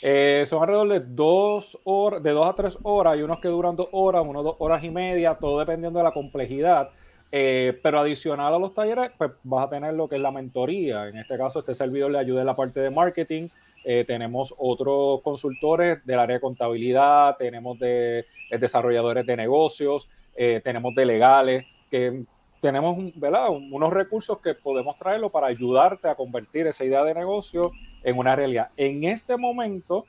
[0.00, 3.76] Eh, son alrededor de dos horas, de dos a tres horas, y unos que duran
[3.76, 6.90] dos horas, unos dos horas y media, todo dependiendo de la complejidad.
[7.34, 11.08] Eh, pero adicional a los talleres, pues vas a tener lo que es la mentoría.
[11.08, 13.48] En este caso, este servidor le ayuda en la parte de marketing.
[13.84, 20.94] Eh, tenemos otros consultores del área de contabilidad, tenemos de, desarrolladores de negocios, eh, tenemos
[20.94, 22.24] de legales, que
[22.60, 23.48] tenemos ¿verdad?
[23.50, 27.72] unos recursos que podemos traerlo para ayudarte a convertir esa idea de negocio
[28.04, 28.70] en una realidad.
[28.76, 30.06] En este momento,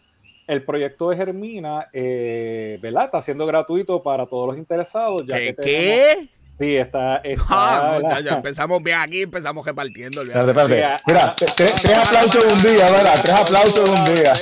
[0.48, 3.06] el proyecto de Germina, ¿verdad?
[3.06, 5.26] Está siendo gratuito para todos los interesados.
[5.26, 6.30] Ya que ¿Qué?
[6.60, 7.22] Sí, está.
[7.50, 10.24] Ah, ya, empezamos bien aquí, empezamos repartiendo.
[10.24, 13.20] Mira, tres, aplausos de un día, ¿verdad?
[13.22, 14.34] Tres aplausos de un día.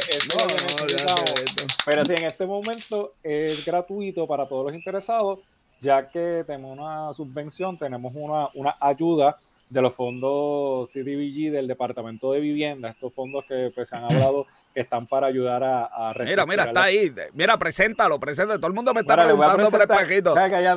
[1.86, 5.40] Pero sí, en este momento es gratuito para todos los interesados,
[5.80, 9.38] ya que tenemos una subvención, tenemos una, una ayuda
[9.70, 14.46] de los fondos CDBG del Departamento de Vivienda, estos fondos que pues, se han hablado
[14.74, 17.14] que están para ayudar a, a Mira, mira, está ahí.
[17.34, 18.60] Mira, preséntalo, preséntalo.
[18.60, 20.34] Todo el mundo me está preguntando por el pajito.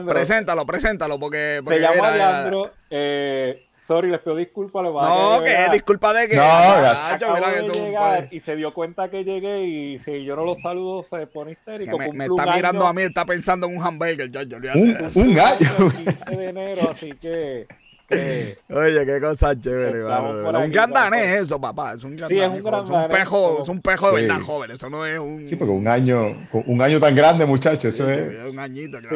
[0.07, 1.61] Preséntalo, preséntalo, porque...
[1.65, 2.71] se llama Leandro.
[2.91, 4.83] Eh, sorry, les pido disculpas.
[4.83, 6.37] No, que, disculpa de que...
[6.37, 11.27] No, no, y se dio cuenta que llegué y si yo no lo saludo se
[11.27, 11.99] pone histérico.
[11.99, 14.31] Me, está mirando a mí, está pensando en un hamburger.
[14.31, 15.71] Yo, yo, un, un gallo.
[15.79, 17.67] El 15 de enero, así que...
[18.11, 21.95] Oye, qué cosa chévere, Un gran danés eso, papá.
[21.95, 24.41] Es un gran sí, es un gran es un pejo, es un pejo de verdad
[24.43, 24.71] joven.
[24.73, 25.49] Eso no es un.
[25.49, 27.95] Sí, porque un año, un año tan grande, muchachos.
[27.95, 28.45] Eso es.
[28.45, 29.07] Un añito, sí,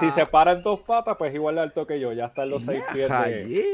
[0.00, 2.12] si se para en dos patas, pues igual de alto que yo.
[2.12, 3.08] Ya está en los seis pies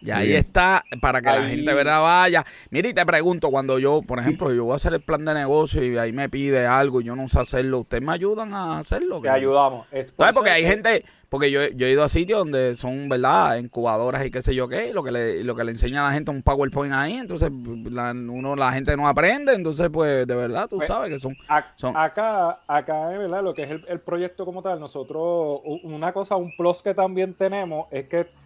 [0.04, 2.44] Y ahí está, para que la gente verdad vaya.
[2.68, 5.32] Mira, y te pregunto, cuando yo, por ejemplo, yo voy a hacer el plan de
[5.32, 8.78] negocio y ahí me pide algo y yo no sé hacerlo, ¿ustedes me ayudan a
[8.78, 9.22] hacerlo?
[9.22, 9.86] Te ayudamos.
[9.90, 10.32] ¿Sabes?
[10.34, 13.56] Porque hay gente, porque yo, yo, he ido a sitios donde son, ¿verdad?
[13.56, 16.14] Incubadoras y qué sé yo qué, lo que le, lo que le enseña a la
[16.14, 17.50] gente un PowerPoint ahí, entonces
[17.90, 21.34] la, uno, la gente no aprende, entonces pues de verdad tú pues, sabes que son,
[21.76, 21.96] son...
[21.96, 23.42] Acá, acá, ¿verdad?
[23.42, 27.32] Lo que es el, el proyecto como tal, nosotros, una cosa, un plus que también
[27.32, 28.43] tenemos es que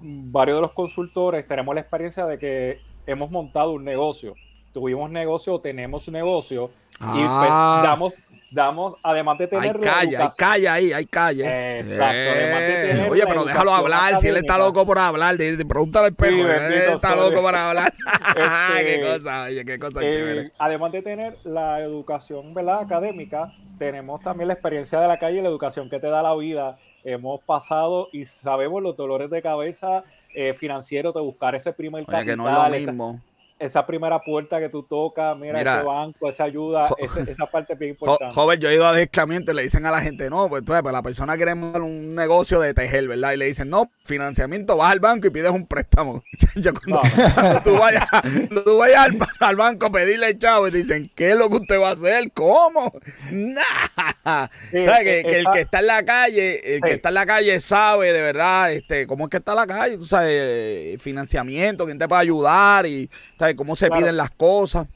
[0.00, 4.34] varios de los consultores tenemos la experiencia de que hemos montado un negocio.
[4.72, 6.70] Tuvimos negocio, tenemos negocio.
[7.00, 7.82] Y pues ah.
[7.84, 9.76] damos damos, además de tener.
[9.76, 11.78] Hay calle, hay calle ahí, hay calle.
[11.78, 12.14] Exacto.
[12.14, 13.08] Eh.
[13.10, 17.14] Oye, pero déjalo hablar, si él está loco por hablar, pregúntale al perro, él está
[17.14, 17.92] loco por hablar.
[18.78, 20.50] qué este, cosa, oye, qué cosa eh, chévere.
[20.58, 22.80] Además de tener la educación ¿verdad?
[22.80, 26.34] académica, tenemos también la experiencia de la calle y la educación que te da la
[26.34, 26.78] vida.
[27.04, 32.26] Hemos pasado y sabemos los dolores de cabeza eh, financieros de buscar ese primer capital.
[32.26, 33.20] que no es lo mismo
[33.58, 36.88] esa primera puerta que tú tocas, mira, ese banco, esa ayuda,
[37.26, 38.34] esa parte es bien importante.
[38.34, 40.82] Joven, yo he ido a desclamiento y le dicen a la gente, no, pues, pues,
[40.84, 43.32] la persona quiere un negocio de tejer, ¿verdad?
[43.32, 46.22] Y le dicen, no, financiamiento, vas al banco y pides un préstamo.
[46.84, 48.08] cuando, tú vayas,
[48.64, 49.08] tú vayas
[49.40, 52.30] al, banco a pedirle chavo y dicen, ¿qué es lo que usted va a hacer?
[52.32, 52.92] ¿Cómo?
[53.32, 54.46] Nah.
[54.70, 54.98] ¿Sabes?
[55.02, 58.22] Que, el que está en la calle, el que está en la calle sabe de
[58.22, 62.22] verdad este, cómo es que está la calle, tú sabes, eh, financiamiento, quién te puede
[62.22, 63.10] ayudar y
[63.56, 64.86] cómo se piden las cosas.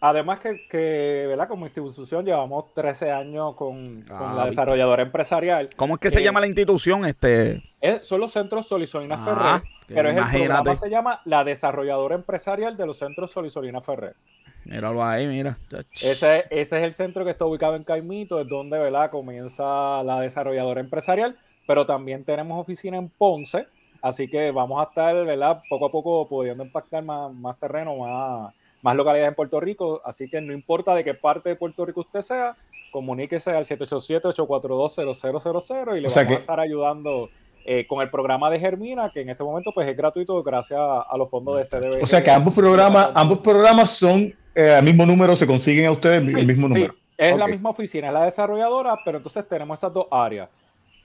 [0.00, 1.48] Además que, ¿verdad?
[1.48, 5.70] Como institución llevamos 13 años con, la desarrolladora empresarial.
[5.74, 7.06] ¿Cómo es que se eh, llama la institución?
[7.06, 7.62] Este...
[8.02, 12.76] son los centros Solisolina ah, Ferrer, pero es el programa se llama la desarrolladora empresarial
[12.76, 14.16] de los centros Solisolina Ferrer.
[14.64, 15.56] Míralo ahí, mira.
[16.02, 19.10] Ese, ese es el centro que está ubicado en Caimito, es donde ¿verdad?
[19.10, 23.66] comienza la desarrolladora empresarial, pero también tenemos oficina en Ponce,
[24.02, 25.62] Así que vamos a estar, ¿verdad?
[25.68, 30.00] Poco a poco pudiendo impactar más, más terreno, más, más localidades en Puerto Rico.
[30.04, 32.56] Así que no importa de qué parte de Puerto Rico usted sea,
[32.92, 37.28] comuníquese al 787-842-0000 y le vamos a estar ayudando
[37.64, 41.16] eh, con el programa de Germina, que en este momento pues es gratuito gracias a,
[41.16, 42.00] los fondos de CDB.
[42.02, 45.90] O sea que ambos programas, ambos programas son el eh, mismo número, se consiguen a
[45.90, 46.94] ustedes el mismo número.
[47.18, 50.48] es la misma oficina, es la desarrolladora, pero entonces tenemos esas dos áreas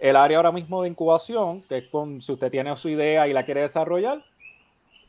[0.01, 3.33] el área ahora mismo de incubación, que es con, si usted tiene su idea y
[3.33, 4.25] la quiere desarrollar,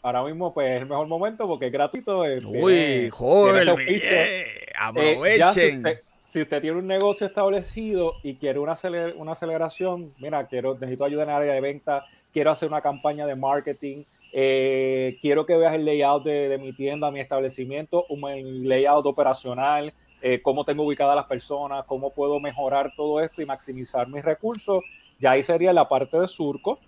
[0.02, 2.26] ahora mismo pues es el mejor momento porque es gratuito.
[2.26, 5.82] Eh, Uy, joder, eh, aprovechen.
[6.20, 8.76] si, usted, tiene un negocio establecido y quiere una,
[9.16, 13.26] una aceleración, mira, quiero, necesito ayuda en el área de venta, quiero hacer una campaña
[13.26, 18.68] de marketing, eh, quiero que veas el layout de, de, mi tienda, mi establecimiento, un
[18.68, 24.08] layout operacional, eh, cómo tengo ubicadas las personas, cómo puedo mejorar todo esto y maximizar
[24.08, 24.82] mis recursos.
[25.18, 26.78] Ya ahí sería la parte de surco.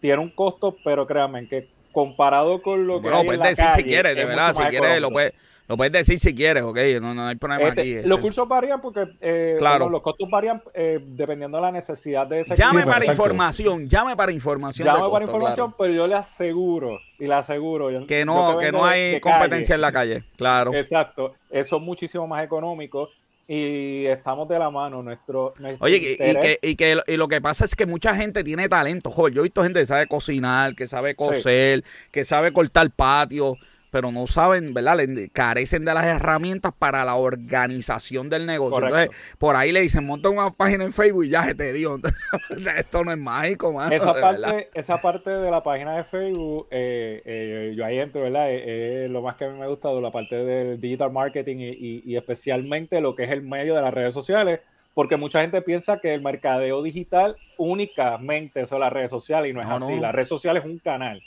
[0.00, 3.10] Tiene un costo, pero créanme que comparado con lo que.
[3.10, 5.34] No, puedes decir si quieres, de verdad, si quieres, lo puedes.
[5.70, 7.94] Lo puedes decir si quieres, ok, no, no hay problema este, aquí.
[7.94, 8.20] Los este.
[8.22, 9.88] cursos varían porque eh, claro.
[9.88, 14.32] los costos varían eh, dependiendo de la necesidad de ese Llame para información, llame para
[14.32, 14.84] información.
[14.84, 19.20] Llame para información, pero yo le aseguro, y le aseguro que no, que, no hay
[19.20, 20.74] competencia en la calle, claro.
[20.74, 23.08] Exacto, eso es muchísimo más económico
[23.46, 25.04] y estamos de la mano.
[25.04, 28.68] Nuestro, Oye, y, que, y, que, y lo que pasa es que mucha gente tiene
[28.68, 29.12] talento.
[29.12, 33.56] Joder, yo he visto gente que sabe cocinar, que sabe coser, que sabe cortar patio
[33.90, 34.98] pero no saben, ¿verdad?
[35.32, 38.84] carecen de las herramientas para la organización del negocio.
[38.84, 41.98] Entonces, por ahí le dicen, monta una página en Facebook y ya se te dio.
[42.76, 43.94] esto no es mágico, mano.
[43.94, 48.46] Esa, parte, esa parte de la página de Facebook, eh, eh, yo ahí entro, ¿verdad?
[48.48, 52.16] Eh, lo más que a mí me ha gustado, la parte del digital marketing y,
[52.16, 54.60] especialmente lo que es el medio de las redes sociales
[54.92, 59.62] porque mucha gente piensa que el mercadeo digital únicamente son las redes sociales y no
[59.62, 59.98] es así.
[59.98, 61.22] La red social es un canal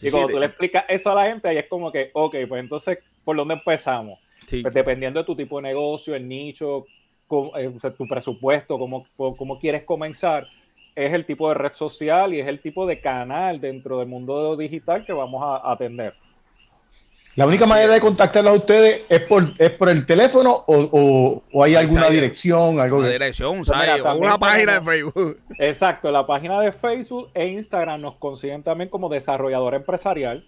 [0.00, 2.60] y cuando tú le explicas eso a la gente, ahí es como que, ok, pues
[2.60, 4.18] entonces, ¿por dónde empezamos?
[4.48, 6.86] Pues dependiendo de tu tipo de negocio, el nicho,
[7.56, 10.46] eh, tu presupuesto, cómo, cómo quieres comenzar,
[10.94, 14.56] es el tipo de red social y es el tipo de canal dentro del mundo
[14.56, 16.14] digital que vamos a atender.
[17.38, 21.76] ¿La única manera de contactarlos a ustedes es por, es por el teléfono o, hay
[21.76, 22.80] alguna dirección?
[22.80, 23.74] Algo una dirección, pues o
[24.16, 25.40] una página de Facebook.
[25.60, 30.44] Exacto, la página de Facebook e Instagram nos consiguen también como desarrollador empresarial.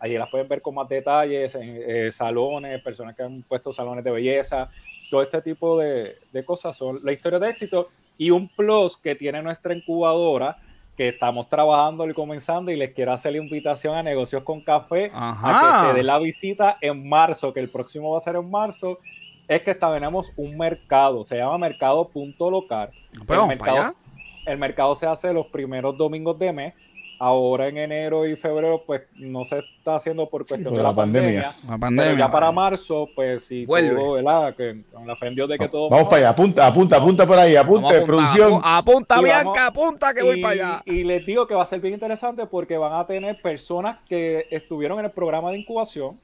[0.00, 4.10] Allí las pueden ver con más detalles, en salones, personas que han puesto salones de
[4.10, 4.70] belleza,
[5.10, 7.88] todo este tipo de, cosas son la historia de éxito
[8.18, 10.56] y un plus que tiene nuestra incubadora
[10.96, 15.10] que estamos trabajando y comenzando y les quiero hacer la invitación a negocios con café
[15.12, 18.50] a que se dé la visita en marzo, que el próximo va a ser en
[18.50, 18.98] marzo,
[19.46, 22.90] es que tenemos un mercado, se llama Mercado Punto Local.
[23.12, 23.92] El mercado,
[24.46, 26.74] el mercado se hace los primeros domingos de mes
[27.18, 31.54] ahora en enero y febrero, pues no se está haciendo por cuestión de la, pandemia.
[31.96, 34.54] Pero ya para marzo, pues si todo, ¿verdad?
[34.54, 35.88] Que con la fe de que todo.
[35.88, 38.60] Vamos para allá, apunta, apunta, apunta por ahí, apunta, producción.
[38.62, 40.82] Apunta, Bianca, apunta que voy para allá.
[40.84, 44.46] Y les digo que va a ser bien interesante porque van a tener personas que
[44.50, 46.18] estuvieron en el programa de incubación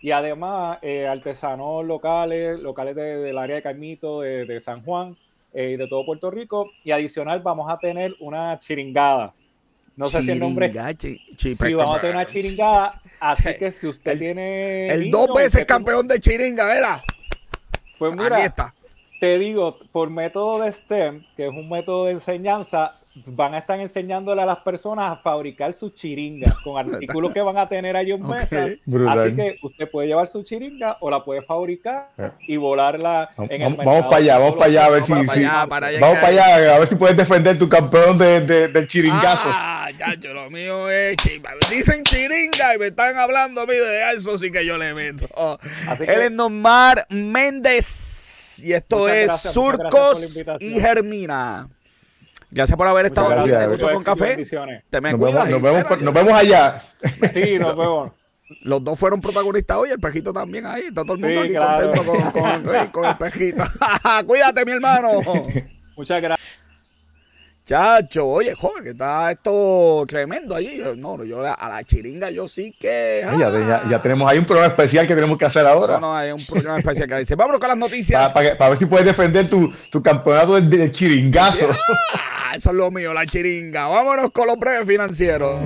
[0.00, 5.16] y además eh, artesanos locales, locales del área de Caimito, de, San Juan
[5.52, 6.70] eh, y de todo Puerto Rico.
[6.84, 9.34] Y adicional vamos a tener una chiringada
[9.98, 10.72] no sé si el nombre.
[11.36, 13.02] Sí, vamos a tener una chiringada.
[13.18, 14.88] Así que si usted tiene.
[14.88, 17.02] El dos veces campeón de chiringa, ¿verdad?
[17.98, 18.54] Pues mira,
[19.20, 22.94] te digo, por método de STEM, que es un método de enseñanza,
[23.26, 27.58] van a estar enseñándole a las personas a fabricar sus chiringas con artículos que van
[27.58, 28.66] a tener ahí en mesa.
[28.66, 32.10] Así que usted puede llevar su chiringa o la puede fabricar
[32.46, 35.86] y volarla en el Vamos para allá, vamos para allá a ver si, vamos para
[36.28, 39.48] allá a ver si puedes defender tu campeón de, del chiringazo.
[39.52, 41.16] Ah, ya, yo lo mío es
[41.70, 45.28] dicen chiringa y me están hablando a mí de eso sí que yo le meto.
[46.00, 51.68] Él es Nomar Méndez y esto es Surcos y Germina.
[52.50, 53.50] Gracias por haber estado aquí.
[53.50, 54.42] Te con café.
[54.90, 56.82] Te me nos, vemos, nos, vemos, nos vemos allá.
[57.32, 58.12] Sí, nos vemos.
[58.62, 60.84] Los dos fueron protagonistas hoy, el pejito también ahí.
[60.84, 63.62] Está todo el mundo aquí contento con, con, con, el pejito.
[64.26, 65.20] Cuídate, mi hermano.
[65.96, 66.67] Muchas gracias.
[67.68, 70.80] Chacho, oye, joven, que está esto tremendo allí.
[70.96, 73.22] No, yo a la chiringa yo sí que.
[73.38, 76.00] Ya, ya, tenemos ahí un programa especial que tenemos que hacer ahora.
[76.00, 77.34] No, no, hay un programa especial que dice.
[77.34, 78.32] Vámonos con las noticias.
[78.32, 81.68] Para, ver si puedes defender tu, tu campeonato de, chiringazo.
[82.14, 83.86] Ah, eso es lo mío, la chiringa.
[83.86, 85.60] Vámonos con los breves financieros.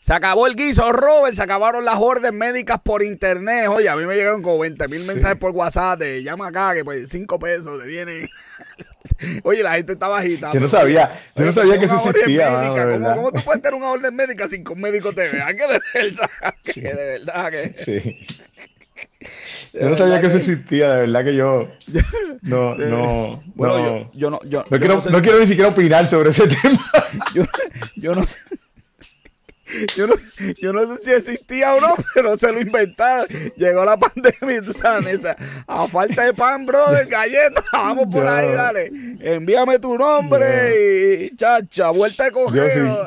[0.00, 1.34] Se acabó el guiso, Robert.
[1.34, 3.66] Se acabaron las órdenes médicas por internet.
[3.68, 6.84] Oye, a mí me llegaron como 20 mil mensajes por WhatsApp de llama acá, que
[6.84, 8.26] pues 5 pesos te vienen.
[9.42, 10.52] Oye, la gente está bajita.
[10.54, 12.68] Yo no sabía, yo no sabía que eso existía.
[12.68, 15.54] ¿Cómo, ¿Cómo, tú puedes tener una orden médica sin que un médico te vea?
[15.54, 16.30] Que de verdad,
[16.64, 17.84] que de verdad que.
[17.84, 18.26] Sí.
[19.72, 21.68] Yo no sabía que eso existía, de verdad que yo
[22.42, 26.08] no, no, bueno, no, yo, yo no, yo, no, quiero, no, quiero ni siquiera opinar
[26.08, 26.92] sobre ese tema.
[27.34, 27.44] yo,
[27.96, 28.38] yo no sé.
[29.96, 30.14] Yo no,
[30.60, 33.26] yo no sé si existía o no, pero se lo inventaron.
[33.56, 35.20] Llegó la pandemia, tú sabes,
[35.66, 38.90] a falta de pan, brother, galletas, vamos por ahí, dale.
[39.20, 43.06] Envíame tu nombre y chacha, vuelta de cogeo.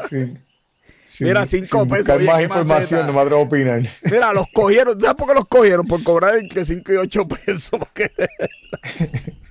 [1.20, 2.22] Mira, cinco pesos.
[2.24, 3.82] más información, no me atrevo a opinar.
[4.04, 5.00] Mira, los cogieron.
[5.00, 5.88] ¿Sabes por qué los cogieron?
[5.88, 7.80] Por cobrar entre 5 y 8 pesos.
[7.80, 8.12] Porque...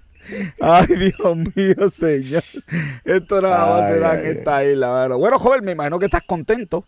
[0.60, 2.44] Ay, Dios mío, señor.
[3.04, 5.08] Esto nada más será en esta isla.
[5.16, 6.84] Bueno, joven, me imagino que estás contento.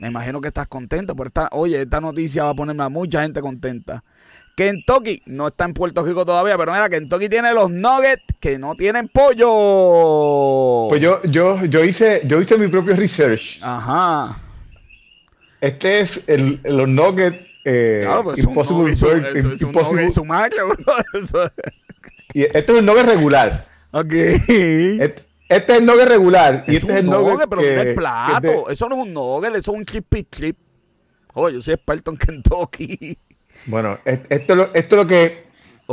[0.00, 1.50] Me imagino que estás contento por esta.
[1.52, 4.02] Oye, esta noticia va a ponerme a mucha gente contenta.
[4.56, 8.74] Kentucky no está en Puerto Rico todavía, pero mira, Kentucky tiene los nuggets que no
[8.74, 10.88] tienen pollo.
[10.88, 13.58] Pues yo, yo, yo hice, yo hice mi propio research.
[13.60, 14.38] Ajá.
[15.60, 20.66] Este es el, los nuggets eh, claro, pues Impossible es un, es un nugget sumario,
[21.30, 21.50] bro.
[22.32, 23.66] y esto es un nugget regular.
[23.90, 24.12] Ok.
[24.14, 26.64] Este es el nugget regular.
[26.66, 28.70] y este es el nugget, pero mira el plato.
[28.70, 30.56] Eso no es un nugget, eso es un crispy clip.
[31.34, 33.18] Oye, yo soy experto en Kentucky.
[33.66, 35.44] Bueno, esto, esto es lo que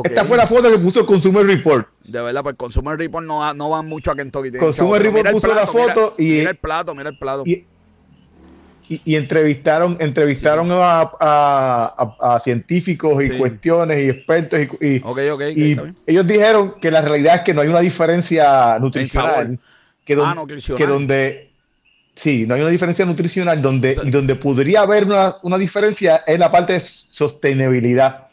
[0.03, 1.87] Esta fue la foto que puso Consumer Report.
[2.03, 4.51] De verdad, pues Consumer Report no, no van mucho a Kentucky.
[4.51, 6.23] Consumer Report puso la foto y.
[6.23, 7.43] Mira el plato, mira el plato.
[7.45, 7.65] Y,
[8.89, 17.01] y, entrevistaron entrevistaron A, científicos y cuestiones y expertos y, y ellos dijeron que la
[17.01, 19.59] realidad es que no hay una diferencia nutricional
[20.05, 20.35] que, ah,
[20.77, 21.49] que donde
[22.15, 26.51] sí no hay una diferencia nutricional donde donde podría haber una, una diferencia en la
[26.51, 28.27] parte de sostenibilidad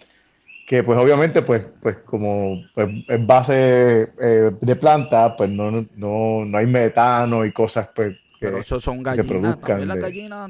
[0.66, 6.44] que pues obviamente pues pues como pues, en base eh, de planta pues no, no,
[6.44, 9.78] no hay metano y cosas pues pero eso son gallinas, que produzcan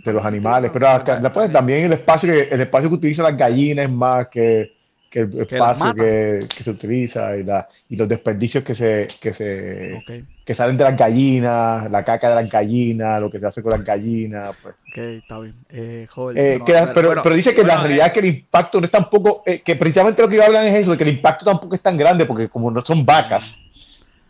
[0.05, 0.71] de, los animales.
[0.73, 0.87] Pero
[1.21, 4.73] después también el espacio que el espacio que utilizan las gallinas es más que,
[5.11, 10.25] que el espacio que, se utiliza y, la, y los desperdicios que se que se
[10.45, 13.73] que salen de las gallinas, la caca de las gallinas, lo que se hace con
[13.73, 14.55] las gallinas.
[14.63, 14.75] Pues.
[14.91, 15.55] Ok, está bien.
[15.71, 16.61] Eh, eh,
[16.95, 19.75] pero, pero, dice que la realidad es que el impacto no es tampoco, eh, que
[19.77, 22.49] precisamente lo que hablan es eso, de que el impacto tampoco es tan grande, porque
[22.49, 23.57] como no son vacas,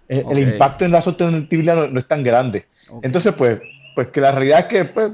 [0.09, 2.67] el impacto en la sostenibilidad no es tan grande.
[3.03, 3.61] Entonces, pues,
[3.95, 5.13] pues que la realidad es que, pues,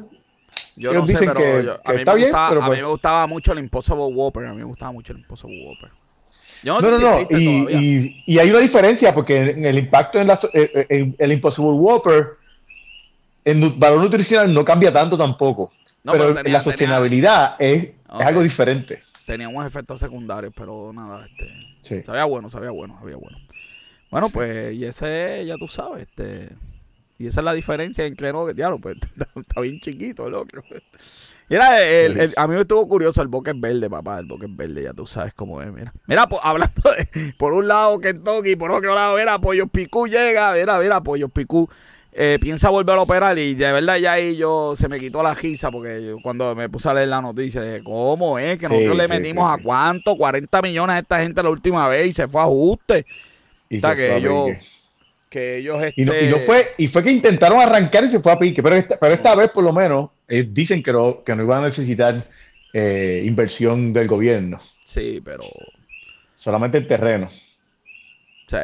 [0.77, 3.59] yo no sé, pero a, mí me gustaba, a mí pues me gustaba mucho el
[3.59, 4.47] Impossible Whopper.
[4.47, 5.91] A mí me gustaba mucho el Impossible Whopper.
[6.63, 10.27] Yo no, no, no, y, y, y, hay una diferencia porque en el impacto en,
[10.27, 12.37] la, eh, eh, el Impossible Whopper,
[13.45, 15.73] en valor nutricional no cambia tanto tampoco.
[16.05, 19.03] pero, en la sostenibilidad es, es, algo diferente.
[19.25, 23.39] Tenía unos efectos secundarios, pero nada, este, sabía bueno, sabía bueno, sabía bueno.
[24.11, 26.51] Bueno, pues, y ese, ya tú sabes, este
[27.21, 28.97] y esa es la diferencia entre no, diablo, pues
[29.37, 30.63] está, bien chiquito el otro.
[31.51, 34.21] Mira, el, a mí me estuvo curioso el boque verde, papá.
[34.21, 35.71] El boque verde, ya tú sabes cómo es.
[35.71, 40.55] Mira, mira hablando de, por un lado Kentucky, por otro lado, mira, Pollo Picú llega,
[40.55, 41.69] mira, mira, Pollo Picú
[42.13, 45.35] eh, piensa volver a operar y de verdad ya ahí yo se me quitó la
[45.35, 48.59] risa porque cuando me puse a leer la noticia, de ¿cómo es?
[48.59, 52.15] Que nosotros le metimos a cuánto, 40 millones a esta gente la última vez y
[52.15, 53.05] se fue a ajuste.
[53.69, 54.80] Y Está que ellos que
[55.35, 58.63] ellos y, no, este fue y fue que intentaron arrancar y se fue a pique
[58.63, 61.65] pero esta, pero esta vez por lo menos eh, dicen que no que no iban
[61.65, 62.27] a necesitar
[62.73, 65.45] eh, inversión del gobierno sí pero
[66.37, 67.31] solamente el terreno
[68.47, 68.57] sí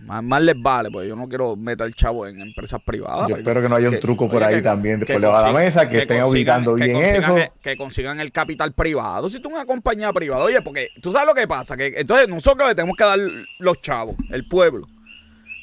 [0.00, 3.28] más, les vale, pues yo no quiero meter el chavo en empresas privadas.
[3.28, 5.58] Yo espero que no haya un truco por ahí también después le va a la
[5.58, 7.34] mesa, que, estén ubicando bien eso.
[7.60, 9.28] que consigan el capital privado.
[9.28, 12.68] Si tú una compañía privada, oye, porque tú sabes lo que pasa, que entonces nosotros
[12.68, 13.18] le tenemos que dar
[13.58, 14.86] los chavos, el pueblo.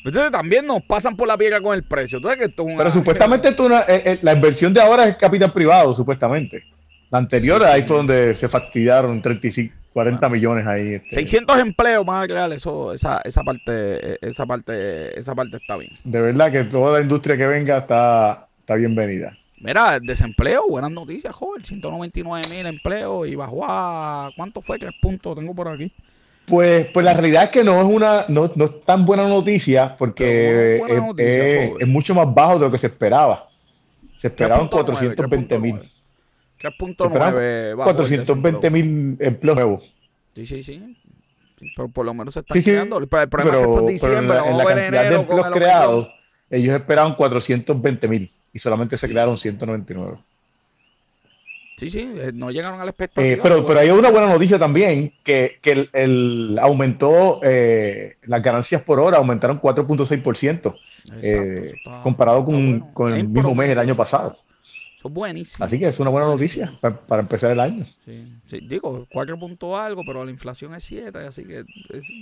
[0.04, 2.20] Entonces también nos pasan por la piedra con el precio.
[2.22, 3.56] Pero supuestamente eh,
[3.88, 6.64] eh, la inversión de ahora es capital privado, supuestamente.
[7.10, 11.02] La anterior ahí fue donde se fastidiaron 35, 40 millones ahí.
[11.10, 11.68] 600 este.
[11.68, 15.92] empleos más a crear, eso, esa, esa parte, esa parte, esa parte está bien.
[16.04, 19.38] De verdad que toda la industria que venga está, está bienvenida.
[19.58, 21.64] Mira, desempleo, buenas noticias, joven.
[21.64, 24.32] 199 mil empleos y bajó a.
[24.36, 24.80] ¿Cuánto fue?
[24.80, 25.94] ¿Tres puntos tengo por aquí?
[26.48, 29.96] Pues, pues la realidad es que no es una no, no es tan buena noticia
[29.98, 30.82] porque
[31.80, 33.50] es, mucho más bajo de lo que se esperaba.
[34.22, 35.80] Se esperaban 420 mil.
[36.60, 39.84] 3.9 420 mil empleos nuevos.
[40.36, 40.98] Sí, sí, sí.
[41.76, 42.98] Pero por lo menos se están creando.
[42.98, 46.08] el problema es que esto es diciembre, en la, cantidad de empleos creados,
[46.50, 50.18] ellos esperaban 420 mil y solamente se crearon 199.
[51.82, 53.34] Sí, sí, eh, no llegaron a la expectativa.
[53.34, 58.84] Eh, pero, pero hay una buena noticia también, que, que el, aumentó, eh, las ganancias
[58.84, 60.76] por hora aumentaron 4.6%,
[61.24, 61.74] eh,
[62.04, 64.38] comparado con, con el mismo mes del año pasado.
[64.96, 65.66] Eso es buenísimo.
[65.66, 67.84] Así que es una buena noticia para, empezar el año.
[68.06, 72.14] Sí, sí, digo, 4 puntos algo, pero la inflación es 7, así que es,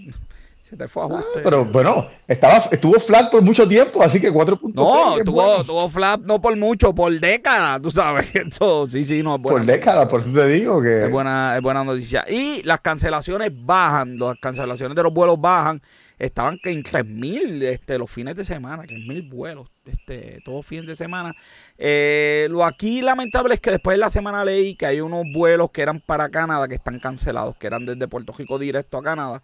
[0.69, 1.39] se te fue ajuste.
[1.39, 4.85] Ah, pero bueno, estaba, estuvo flat por mucho tiempo, así que 4 puntos.
[4.85, 8.29] No, estuvo, flat no por mucho, por décadas, tú sabes.
[8.35, 9.57] Esto, sí, sí, no es buena.
[9.57, 11.05] Por décadas, por eso te digo que.
[11.05, 12.23] Es buena, es buena noticia.
[12.29, 15.81] Y las cancelaciones bajan, las cancelaciones de los vuelos bajan.
[16.19, 20.95] Estaban que en 3.000 este, los fines de semana, 3.000 vuelos, este, todos fines de
[20.95, 21.33] semana.
[21.77, 25.71] Eh, lo aquí lamentable es que después de la semana leí que hay unos vuelos
[25.71, 29.41] que eran para Canadá que están cancelados, que eran desde Puerto Rico directo a Canadá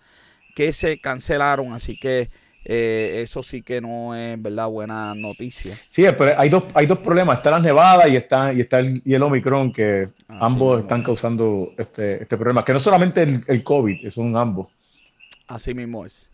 [0.56, 2.30] que se cancelaron, así que
[2.64, 5.80] eh, eso sí que no es verdad buena noticia.
[5.92, 9.04] Sí, pero hay dos, hay dos problemas, está la nevada y está, y está el,
[9.06, 13.44] y el Omicron, que ah, ambos están causando este, este problema, que no solamente el,
[13.46, 14.70] el COVID, son ambos.
[15.48, 16.32] Así mismo es.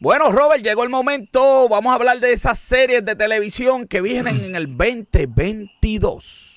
[0.00, 1.68] Bueno, Robert, llegó el momento.
[1.68, 6.56] Vamos a hablar de esas series de televisión que vienen en el 2022.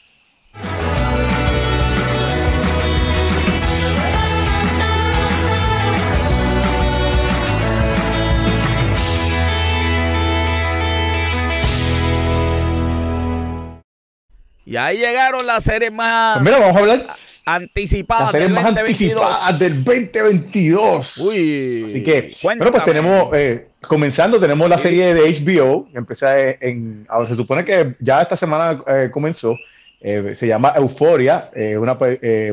[14.72, 16.38] Y ahí llegaron las series más.
[16.38, 17.17] Pues mira, vamos a hablar.
[17.45, 19.59] anticipadas del 2022.
[19.59, 21.17] del 2022.
[21.17, 21.86] Uy.
[21.89, 27.05] Así que, bueno, pues tenemos, eh, comenzando, tenemos la serie de HBO, que empieza en,
[27.09, 29.57] ahora se supone que ya esta semana eh, comenzó.
[29.99, 31.97] Eh, se llama Euforia, una,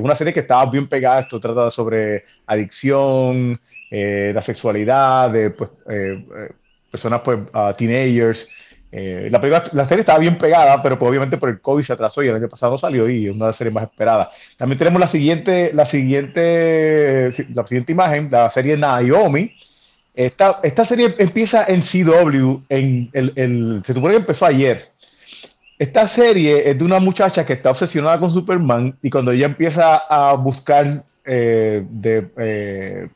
[0.01, 1.21] una serie que estaba bien pegada.
[1.21, 3.61] Esto trata sobre adicción,
[3.91, 5.71] la sexualidad, de pues,
[6.91, 7.39] personas, pues,
[7.77, 8.49] teenagers.
[8.91, 12.29] Eh, la, serie estaba bien pegada, pero pues, obviamente por el COVID se atrasó y
[12.29, 14.29] el año pasado salió y es una series más esperadas.
[14.57, 19.53] También tenemos la siguiente, la siguiente, la siguiente imagen, la serie Naomi.
[20.15, 24.91] Esta, esta serie empieza en CW, en el, se supone que empezó ayer.
[25.79, 29.97] Esta serie es de una muchacha que está obsesionada con Superman y cuando ella empieza
[29.97, 33.09] a buscar eh, eh,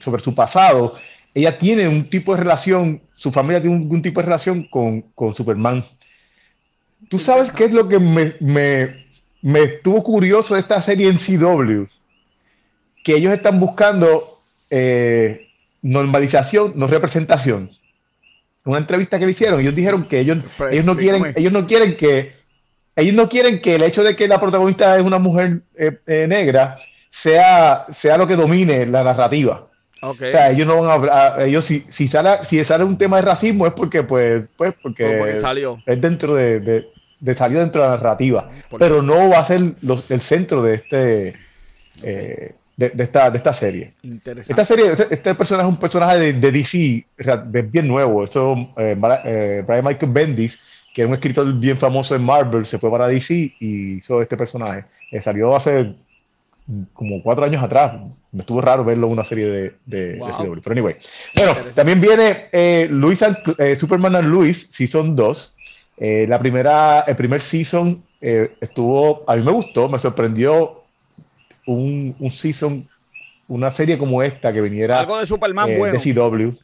[0.00, 0.94] sobre su pasado,
[1.34, 5.04] ella tiene un tipo de relación su familia tiene un, tipo de relación con,
[5.34, 5.84] Superman.
[7.08, 11.84] ¿Tú sabes qué es lo que me, me, estuvo curioso de esta serie en CW?
[13.04, 14.40] Que ellos están buscando
[14.70, 15.48] eh,
[15.82, 17.70] normalización, no representación.
[18.64, 20.38] Una entrevista que le hicieron, ellos dijeron que ellos,
[20.70, 22.44] ellos no quieren, ellos no quieren que
[22.96, 26.26] ellos no quieren que el hecho de que la protagonista es una mujer eh, eh,
[26.28, 26.78] negra
[27.10, 29.66] sea, sea lo que domine la narrativa.
[30.10, 33.22] O sea, ellos no van a, ellos si, si sale si sale un tema de
[33.22, 35.78] racismo es porque pues pues porque, salió.
[35.86, 36.88] es dentro de, de,
[37.20, 39.60] de, salió dentro de la narrativa, pero no va a ser
[40.10, 41.34] el centro de este
[42.02, 43.92] eh, de, esta, de esta serie.
[44.24, 47.06] Esta serie, este, este, personaje es un personaje de, de DC,
[47.70, 48.24] bien nuevo.
[48.24, 50.58] Eso, eh, eh, Brian Michael Bendis,
[50.92, 54.36] que es un escritor bien famoso en Marvel, se fue para DC y hizo este
[54.36, 54.84] personaje.
[55.22, 55.94] salió hace
[56.92, 58.00] como cuatro años atrás.
[58.32, 60.96] Me estuvo raro verlo en una serie de, de, Pero anyway.
[61.36, 63.20] Bueno, también viene eh, Luis
[63.58, 65.54] eh, Superman and Luis, Season 2.
[65.96, 70.82] Eh, la primera, el primer season eh, estuvo, a mí me gustó, me sorprendió
[71.66, 72.88] un, un season,
[73.46, 75.98] una serie como esta que viniera Algo de Superman bueno.
[76.00, 76.58] de CW.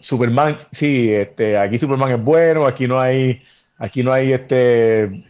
[0.00, 3.42] Superman, sí, este, aquí Superman es bueno, aquí no hay,
[3.78, 5.24] aquí no hay este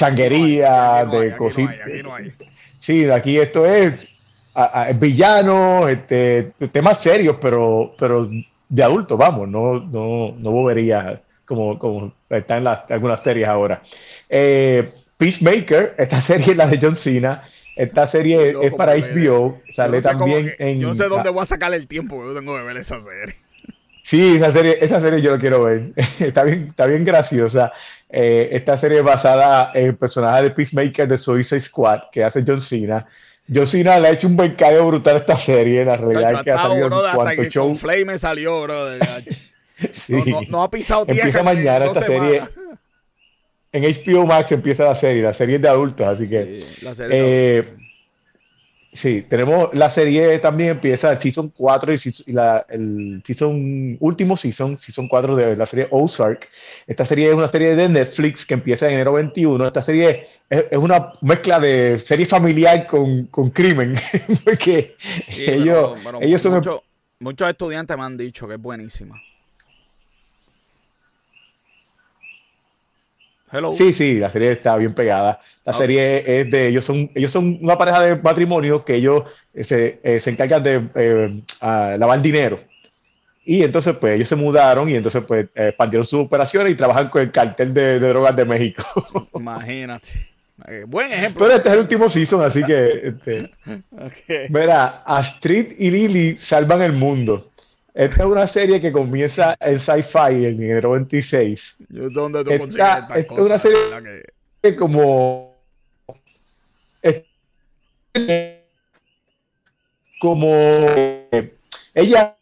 [0.00, 1.76] changuería, de cositas.
[2.80, 3.94] Sí, aquí esto es
[4.98, 8.28] villano, este, temas serios, pero, pero
[8.68, 13.82] de adultos, vamos, no, no, no bobería como, como está en las, algunas series ahora.
[14.28, 17.44] Eh, Peacemaker, esta serie es la de John Cena.
[17.76, 19.60] Esta serie es para HBO.
[19.74, 20.80] Sale también en.
[20.80, 23.36] Yo no sé dónde voy a sacar el tiempo, yo tengo que ver esa serie.
[24.10, 25.92] Sí, esa serie, esa serie yo lo quiero ver.
[26.18, 27.72] está bien, está bien graciosa.
[28.08, 32.60] Eh, esta serie basada en el personaje de Peacemaker de Suicide Squad que hace John
[32.60, 33.06] Cena.
[33.52, 36.56] John Cena le ha hecho un mercadeo brutal a esta serie, la realidad que ha
[36.56, 37.68] salido bro, hasta que show.
[37.68, 39.24] Con Flame salió, brother.
[40.48, 41.28] no, ha pisado tierra.
[41.28, 42.42] Empieza mañana esta serie.
[43.70, 46.66] En HBO Max empieza la serie, la serie es de adultos, así que...
[46.82, 47.68] la serie eh,
[48.92, 54.80] Sí, tenemos la serie también empieza el season 4 y, la, el season último season,
[54.80, 56.48] season 4 de la serie Ozark.
[56.88, 59.64] Esta serie es una serie de Netflix que empieza en enero 21.
[59.64, 63.94] Esta serie es, una mezcla de serie familiar con, con crimen,
[64.44, 64.96] porque
[65.28, 66.60] ellos, ellos son...
[67.20, 69.22] muchos estudiantes me han dicho que es buenísima.
[73.76, 75.40] Sí, sí, la serie está bien pegada.
[75.64, 79.64] La serie es de ellos son ellos son una pareja de matrimonio que ellos eh,
[79.64, 82.60] se, eh, se encargan de eh, lavar dinero.
[83.44, 87.22] Y entonces pues ellos se mudaron y entonces pues expandieron sus operaciones y trabajan con
[87.22, 88.84] el cartel de, drogas de México.
[89.34, 90.28] Imagínate.
[90.86, 91.46] Buen ejemplo.
[91.46, 93.50] Pero este es el último season, así que este,
[94.50, 97.49] Mira, Astrid y Lily salvan el mundo.
[97.94, 101.76] Esta es una serie que comienza en Sci-Fi en el 96.
[101.88, 104.24] ¿Dónde tú esta, esta es una serie
[104.62, 104.76] que...
[104.76, 105.50] como
[110.20, 110.70] como
[111.94, 112.36] ella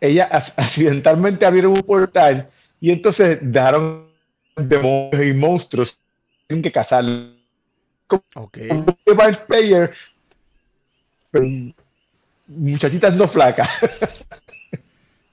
[0.00, 2.50] ella accidentalmente abrieron un portal
[2.80, 4.08] y entonces dejaron
[4.56, 5.98] demonios y monstruos
[6.48, 7.04] tienen que cazar
[8.34, 8.68] okay.
[11.30, 11.74] Player
[12.50, 13.68] muchachitas no flacas.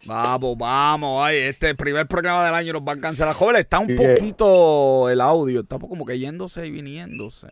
[0.06, 3.36] Vamos, vamos, ay, este primer programa del año nos van a cancelar.
[3.36, 7.50] Joven, está un poquito el audio, está como que yéndose y viniéndose.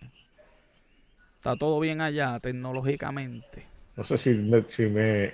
[1.35, 3.65] Está todo bien allá tecnológicamente.
[3.97, 5.33] No sé si me, si me...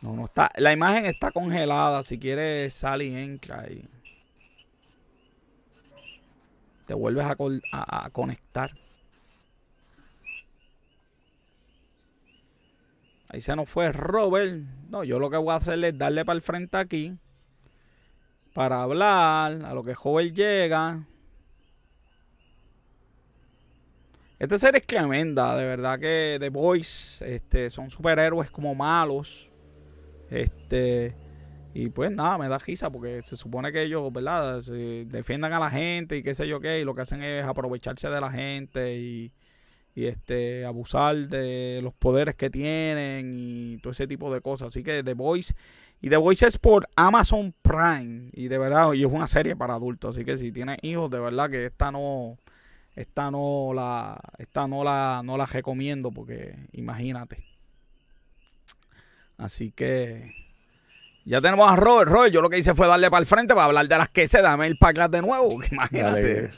[0.00, 0.50] No, no está.
[0.56, 2.02] La imagen está congelada.
[2.02, 3.84] Si quieres, sal y entra ahí.
[6.86, 8.70] Te vuelves a conectar.
[13.34, 14.62] Ahí se nos fue Robert.
[14.90, 17.18] No, yo lo que voy a hacer es darle para el frente aquí.
[18.54, 21.04] para hablar, a lo que Joel llega.
[24.38, 29.50] Esta serie es tremenda, de verdad que The Boys este, son superhéroes como malos.
[30.30, 31.16] Este,
[31.74, 34.62] y pues nada, me da risa porque se supone que ellos, ¿verdad?
[34.62, 38.08] Defiendan a la gente y qué sé yo qué, y lo que hacen es aprovecharse
[38.08, 39.32] de la gente y,
[39.94, 44.68] y este abusar de los poderes que tienen y todo ese tipo de cosas.
[44.68, 45.54] Así que The Voice
[46.00, 49.74] y The Voice es por Amazon Prime y de verdad y es una serie para
[49.74, 52.38] adultos, así que si tienes hijos, de verdad que esta no
[52.96, 57.44] esta no la esta no la no la recomiendo porque imagínate.
[59.36, 60.32] Así que
[61.24, 62.10] ya tenemos a Robert.
[62.10, 64.28] Robert, yo lo que hice fue darle para el frente para hablar de las que
[64.28, 65.58] se dame el pack de nuevo.
[65.70, 66.50] Imagínate.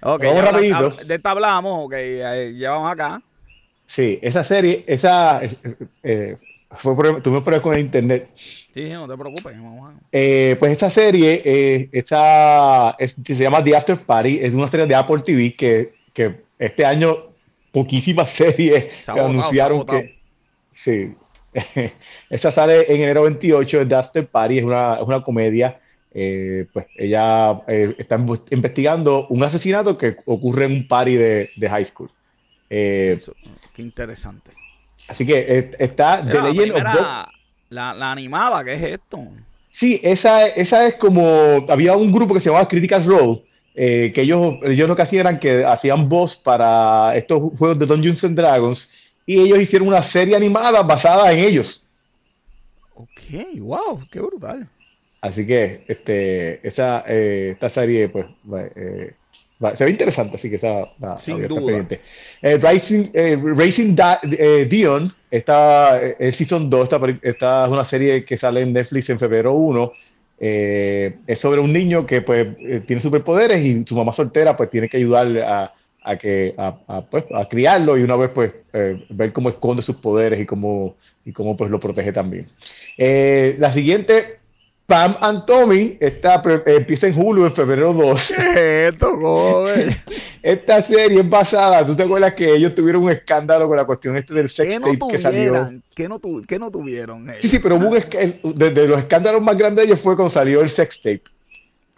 [0.00, 1.94] Ok, Vamos de esta hablamos, ok,
[2.52, 3.20] llevamos acá.
[3.86, 5.40] Sí, esa serie, esa
[6.02, 6.36] eh,
[6.76, 8.28] fue tuvimos problemas con el internet.
[8.72, 9.60] Sí, no te preocupes.
[9.60, 14.86] Vamos eh, pues esa serie, eh, esa, se llama The After Party, es una serie
[14.86, 17.16] de Apple TV que, que este año
[17.72, 20.18] poquísimas series anunciaron que...
[20.72, 21.12] Sí,
[22.30, 25.80] esa sale en enero 28, The After Party, es una, es una comedia.
[26.12, 28.16] Eh, pues ella eh, está
[28.50, 32.10] investigando un asesinato que ocurre en un party de, de high school.
[32.70, 33.18] Eh,
[33.74, 34.50] qué interesante.
[35.06, 36.34] Así que está de
[37.70, 39.26] la, la, animada, ¿qué es esto?
[39.70, 41.66] Sí, esa, esa es como.
[41.68, 43.42] Había un grupo que se llamaba Critical Role,
[43.74, 48.24] que ellos, ellos lo que hacían eran que hacían voz para estos juegos de Dungeons
[48.24, 48.90] and Dragons
[49.28, 51.84] y ellos hicieron una serie animada basada en ellos.
[52.94, 54.66] Ok, wow, qué brutal.
[55.20, 58.26] Así que este, esa, eh, esta serie pues
[58.76, 59.14] eh,
[59.76, 60.88] se ve interesante, así que esa
[61.18, 61.84] Sin duda.
[62.42, 63.08] Eh, Racing,
[63.56, 63.96] Racing
[64.68, 66.88] Dion, está, el Season 2,
[67.22, 69.92] esta, es una serie que sale en Netflix en febrero 1.
[70.38, 72.46] es sobre un niño que pues
[72.86, 75.72] tiene superpoderes y su mamá soltera pues tiene que ayudarle a,
[76.08, 79.96] a, que, a, pues, a criarlo y una vez pues eh, ver cómo esconde sus
[79.96, 82.46] poderes y cómo, y cómo pues lo protege también.
[82.96, 84.38] Eh, la siguiente,
[84.88, 88.32] Pam and Tommy, está, empieza en Hulu en febrero 2.
[90.42, 94.16] Esta serie es basada, ¿tú te acuerdas que ellos tuvieron un escándalo con la cuestión
[94.16, 95.68] este del sex tape que salió?
[95.94, 96.18] ¿Qué no,
[96.58, 97.26] no tuvieron?
[97.42, 100.62] Sí, sí, pero hubo un de, los escándalos más grandes de ellos fue cuando salió
[100.62, 101.24] el sex tape.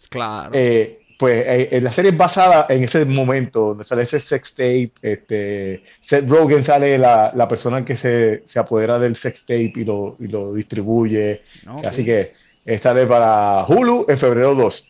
[0.08, 0.50] Claro.
[0.52, 4.90] Eh, pues eh, la serie es basada en ese momento, donde sale ese sex tape,
[5.00, 9.84] este, Seth Rogen sale la, la persona que se, se, apodera del sex tape y
[9.84, 11.42] lo, y lo distribuye.
[11.84, 12.32] Así que eh,
[12.80, 14.84] sale para Hulu en febrero 2.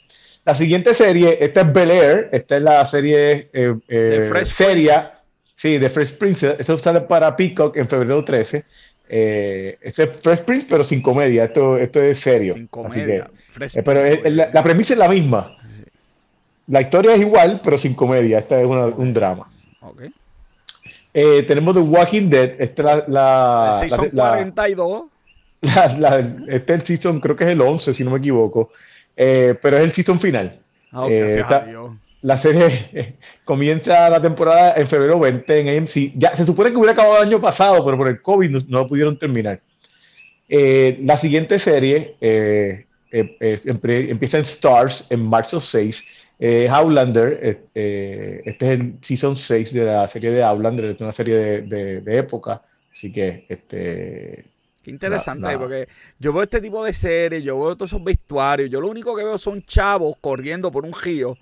[0.44, 5.20] La siguiente serie, esta es Bel Air, esta es la serie eh, eh seria,
[5.56, 8.64] sí, de Fresh Prince, esto sale para Peacock en febrero 13.
[9.12, 12.54] Eh, este es Fresh Prince, pero sin comedia, esto, esto es serio.
[12.54, 13.28] Sin comedia.
[13.84, 15.56] pero la, la, premisa es la misma.
[16.68, 18.38] La historia es igual, pero sin comedia.
[18.38, 19.50] Esta es un drama.
[19.80, 20.12] Okay.
[21.12, 22.54] Eh, tenemos The Walking Dead.
[22.58, 23.70] Esta es la.
[23.70, 25.04] la, season 42.
[25.62, 28.70] Este es el season, creo que es el 11, si no me equivoco.
[29.16, 30.58] Eh, pero es el season final.
[30.92, 31.42] Ah, eh,
[32.22, 36.12] la serie comienza la temporada en febrero 20 en AMC.
[36.16, 38.88] Ya, se supone que hubiera acabado el año pasado, pero por el COVID no, lo
[38.88, 39.60] pudieron terminar.
[40.48, 42.16] la siguiente serie
[43.10, 46.04] empieza en Stars en marzo 6
[46.42, 51.00] eh, Outlander, eh, eh, este es el season 6 de la serie de Outlander, es
[51.02, 54.46] una serie de, de, época, así que este...
[54.82, 58.80] Qué interesante, porque yo veo este tipo de series, yo veo todos esos vestuarios, yo
[58.80, 61.36] lo único que veo son chavos corriendo por un río.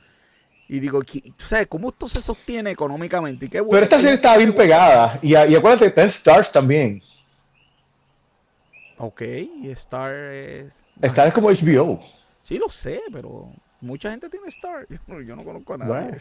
[0.70, 3.46] Y digo, ¿tú sabes cómo esto se sostiene económicamente?
[3.46, 5.18] Y qué Pero esta serie está bien pegada.
[5.22, 7.02] Y, y acuérdate, está en Stars también.
[8.98, 10.90] Ok, y Star es...
[11.00, 12.02] Star es como HBO.
[12.42, 14.86] Sí, lo sé, pero Mucha gente tiene Star.
[15.26, 16.18] Yo, no conozco a nadie.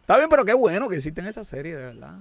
[0.00, 2.18] Está bien, pero qué bueno que existen esa serie, de verdad.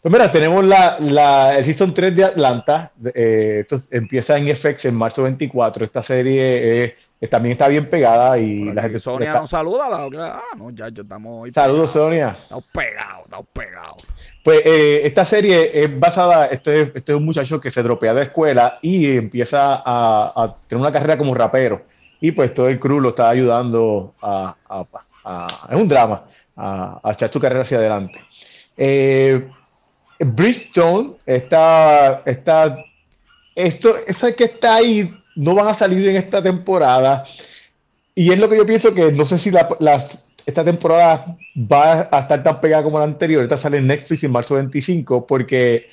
[0.00, 2.92] Pues mira, tenemos la, la, el Season 3 de Atlanta.
[3.14, 5.84] Eh, esto empieza en FX en marzo 24.
[5.84, 6.84] Esta serie
[7.20, 9.00] eh, también está bien pegada y la gente.
[9.00, 9.88] Sonia nos saluda.
[9.88, 11.48] La, ah, no, ya, yo estamos.
[11.52, 12.36] Saludos, Sonia.
[12.42, 14.06] Estamos pegados, estamos pegados.
[14.44, 18.22] Pues eh, esta serie es basada, este, este, es un muchacho que se dropea de
[18.22, 21.82] escuela y empieza a, a tener una carrera como rapero
[22.20, 24.54] y pues todo el crew lo está ayudando a,
[25.24, 26.22] a, es un drama,
[26.56, 28.20] a, echar su carrera hacia adelante.
[28.76, 29.48] Eh,
[30.18, 32.84] Bridgestone está, está,
[33.54, 37.24] esto, eso que está ahí, no van a salir en esta temporada.
[38.14, 39.68] Y es lo que yo pienso que no sé si la,
[40.44, 43.42] esta temporada va a estar tan pegada como la anterior.
[43.42, 45.88] Esta sale en Netflix en marzo 25 porque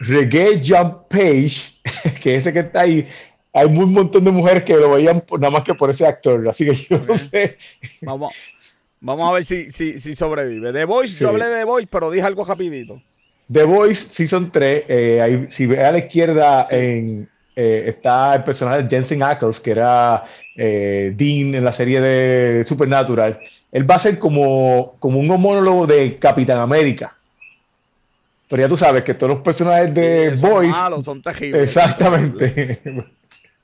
[0.00, 1.62] Reggae Jump Page,
[2.22, 3.08] que ese que está ahí,
[3.52, 6.66] hay un montón de mujeres que lo veían nada más que por ese actor, así
[6.66, 7.56] que yo no sé.
[8.02, 8.32] Vamos,
[9.00, 10.72] vamos a ver si, si, si sobrevive.
[10.72, 13.00] The Voice, yo hablé de The Voice, pero dije algo rapidito.
[13.50, 18.82] The Voice Season 3, eh, si ve a la izquierda en, eh, está el personaje
[18.82, 20.24] de Jensen Ackles, que era
[20.54, 23.40] eh, Dean en la serie de Supernatural.
[23.72, 27.16] Él va a ser como, como un homólogo de Capitán América.
[28.48, 30.70] Pero ya tú sabes que todos los personajes de sí, Voice.
[30.70, 31.62] Son malos, son terribles.
[31.64, 32.80] Exactamente.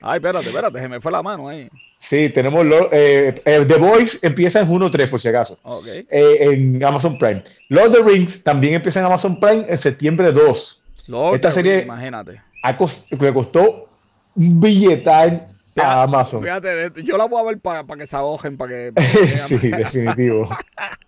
[0.00, 1.68] Ay, espérate, espérate, se me fue la mano ahí.
[2.08, 5.58] Sí, tenemos lo, eh, eh, The Voice empieza en 1.3 por si acaso.
[5.62, 6.06] Okay.
[6.10, 7.42] Eh, en Amazon Prime.
[7.68, 10.82] Lord of the Rings también empieza en Amazon Prime en septiembre 2.
[11.06, 12.40] Lord Esta serie imagínate.
[12.78, 13.88] Cost, le costó
[14.36, 16.42] un billetal a Amazon.
[16.42, 18.92] Fíjate, yo la voy a ver para que se ahojen, para que...
[18.94, 20.48] Para que sí, definitivo.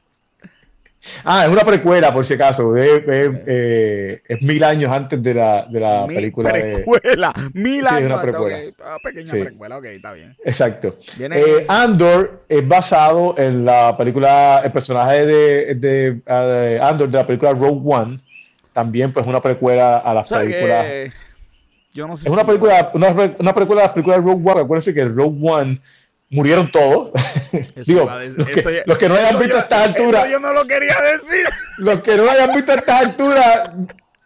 [1.25, 2.77] Ah, es una precuela, por si acaso.
[2.77, 6.53] Es, es, eh, es mil años antes de la, de la película.
[6.53, 7.61] Precuela, de...
[7.61, 8.57] mil sí, años una precuela.
[8.57, 8.75] Okay.
[8.85, 9.41] Ah, pequeña sí.
[9.41, 10.37] precuela, ok, está bien.
[10.45, 10.97] Exacto.
[11.19, 16.23] Eh, Andor es basado en la película, el personaje de, de,
[16.83, 18.21] Andor de la película Rogue One.
[18.73, 20.85] También, pues, una precuela a las o sea películas.
[20.85, 21.13] Que...
[21.95, 23.09] Yo no sé es una si película, una,
[23.39, 24.61] una precuela de las películas de Rogue One.
[24.61, 25.81] Acuérdense que Rogue One
[26.31, 27.13] murieron todos.
[27.87, 30.25] Digo, los, que, los, que, no hayan visto yo, a estas alturas.
[30.25, 31.47] Eso yo no lo quería decir.
[31.79, 33.71] Los que no hayan visto a estas alturas,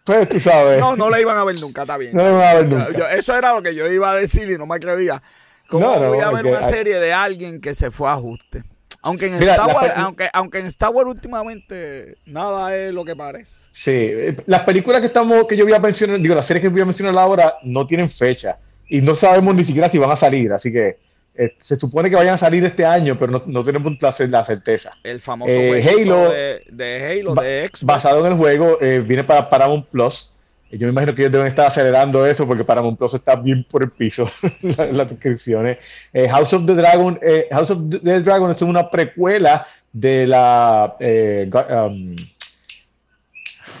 [0.05, 0.79] pues tú sabes.
[0.79, 2.15] No, no la iban a ver nunca, está bien.
[2.15, 2.97] No la iban a ver nunca.
[2.97, 5.21] Yo, eso era lo que yo iba a decir y no me atrevía.
[5.67, 8.63] ¿Cómo No, no, voy a ver una serie de alguien que se fue a ajuste?
[9.03, 13.15] Aunque en, Mira, Star Wars, aunque, aunque en Star Wars últimamente nada es lo que
[13.15, 13.71] parece.
[13.73, 16.81] Sí, las películas que estamos, que yo voy a mencionar, digo, las series que voy
[16.81, 20.53] a mencionar ahora no tienen fecha y no sabemos ni siquiera si van a salir,
[20.53, 20.99] así que
[21.35, 24.45] eh, se supone que vayan a salir este año, pero no, no tenemos la, la
[24.45, 24.91] certeza.
[25.03, 27.83] El famoso Eh, Halo- de, de Halo, Ba- de Xbox.
[27.85, 30.33] Basado en el juego, eh, viene para Paramount Plus.
[30.71, 33.63] Eh, Yo me imagino que ellos deben estar acelerando eso porque Paramount Plus está bien
[33.69, 34.25] por el piso
[34.61, 35.77] la- las suscripciones.
[36.13, 40.95] Eh, House of the Dragon, eh, House of the Dragon es una precuela de la
[40.99, 42.15] eh, um,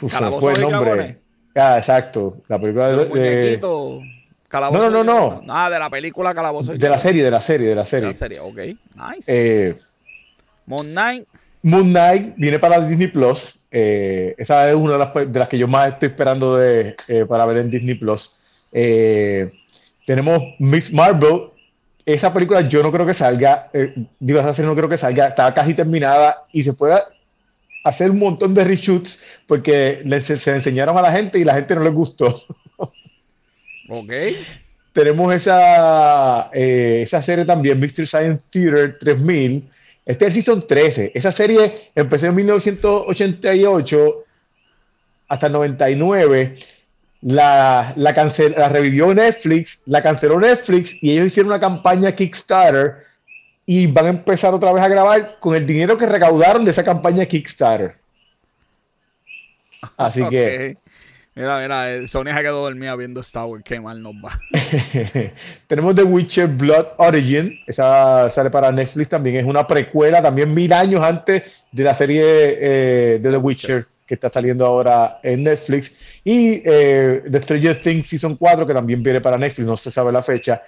[0.09, 1.17] Calabozo fue el nombre.
[1.55, 2.37] Ah, exacto.
[2.47, 4.01] La película de de, los muñequitos.
[4.51, 5.53] Calabozo no, no, de- no.
[5.55, 6.73] Ah, de la película Calabozo.
[6.73, 8.07] de la serie, de la serie, de la De serie.
[8.09, 8.57] la serie, ok.
[8.57, 9.25] Nice.
[9.27, 9.75] Eh,
[10.65, 11.25] Moon Knight.
[11.63, 13.57] Moon Knight viene para Disney Plus.
[13.71, 17.25] Eh, esa es una de las, de las que yo más estoy esperando de, eh,
[17.27, 18.29] para ver en Disney Plus.
[20.05, 21.43] Tenemos Miss Marvel.
[22.05, 23.69] Esa película yo no creo que salga.
[24.19, 25.27] digo, esa serie no creo que salga.
[25.27, 26.99] Está casi terminada y se puede
[27.83, 31.75] hacer un montón de reshoots porque se, se enseñaron a la gente y la gente
[31.75, 32.43] no les gustó.
[33.87, 34.11] Ok.
[34.93, 39.69] Tenemos esa, eh, esa serie también, Mystery Science Theater 3000.
[40.05, 41.11] Este es el Season 13.
[41.15, 44.15] Esa serie empezó en 1988
[45.29, 46.57] hasta el 99.
[47.21, 52.95] La, la, cancel- la revivió Netflix, la canceló Netflix y ellos hicieron una campaña Kickstarter
[53.65, 56.83] y van a empezar otra vez a grabar con el dinero que recaudaron de esa
[56.83, 57.95] campaña Kickstarter.
[59.97, 60.77] Así que...
[61.33, 63.63] Mira, mira, eh, Sonia se quedó dormida viendo Star Wars.
[63.63, 64.31] Qué mal nos va.
[65.67, 70.73] Tenemos The Witcher Blood Origin, esa sale para Netflix también, es una precuela también mil
[70.73, 75.89] años antes de la serie eh, de The Witcher que está saliendo ahora en Netflix
[76.25, 80.11] y eh, The Stranger Things Season 4 que también viene para Netflix, no se sabe
[80.11, 80.61] la fecha.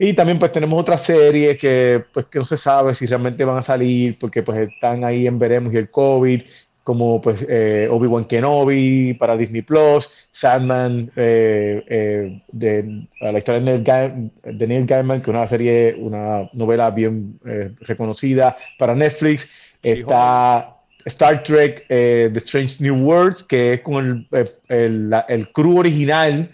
[0.00, 3.58] Y también pues tenemos otras series que pues que no se sabe si realmente van
[3.58, 6.42] a salir porque pues están ahí en veremos y el COVID
[6.88, 13.66] como pues eh, Obi-Wan Kenobi para Disney Plus, Sandman, eh, eh, de, la historia de
[13.66, 18.94] Neil, Ga- de Neil Gaiman, que es una serie, una novela bien eh, reconocida para
[18.94, 19.42] Netflix.
[19.82, 25.78] Sí, Está Star Trek, The Strange New Worlds, que es con el, el, el crew
[25.80, 26.48] original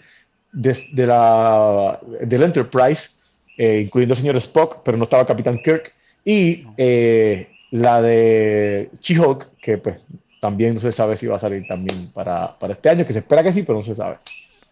[0.51, 3.03] de, de la, del Enterprise,
[3.57, 5.93] eh, incluyendo el señor Spock, pero no estaba Capitán Kirk.
[6.25, 9.95] Y eh, la de She-Hulk, que pues
[10.45, 13.19] también no se sabe si va a salir también para, para este año, que se
[13.19, 14.19] espera que sí, pero no se sabe.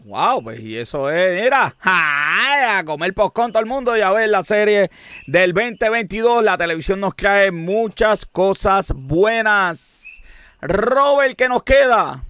[0.05, 2.78] Wow, pues y eso es, mira, ¡ja!
[2.78, 4.91] a comer postcón todo el mundo y a ver la serie
[5.26, 6.43] del 2022.
[6.43, 10.21] La televisión nos trae muchas cosas buenas.
[10.61, 12.24] Robert, ¿qué nos queda?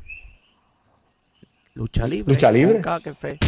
[1.73, 2.35] Lucha libre.
[2.35, 2.75] Lucha libre.
[2.75, 3.39] Nunca, qué fe.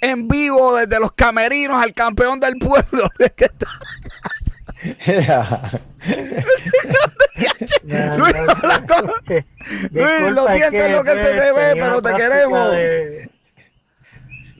[0.00, 3.08] En vivo desde los camerinos al campeón del pueblo.
[8.16, 8.34] Luis,
[9.92, 12.74] Luis, lo siento lo que se te ve, pero te queremos.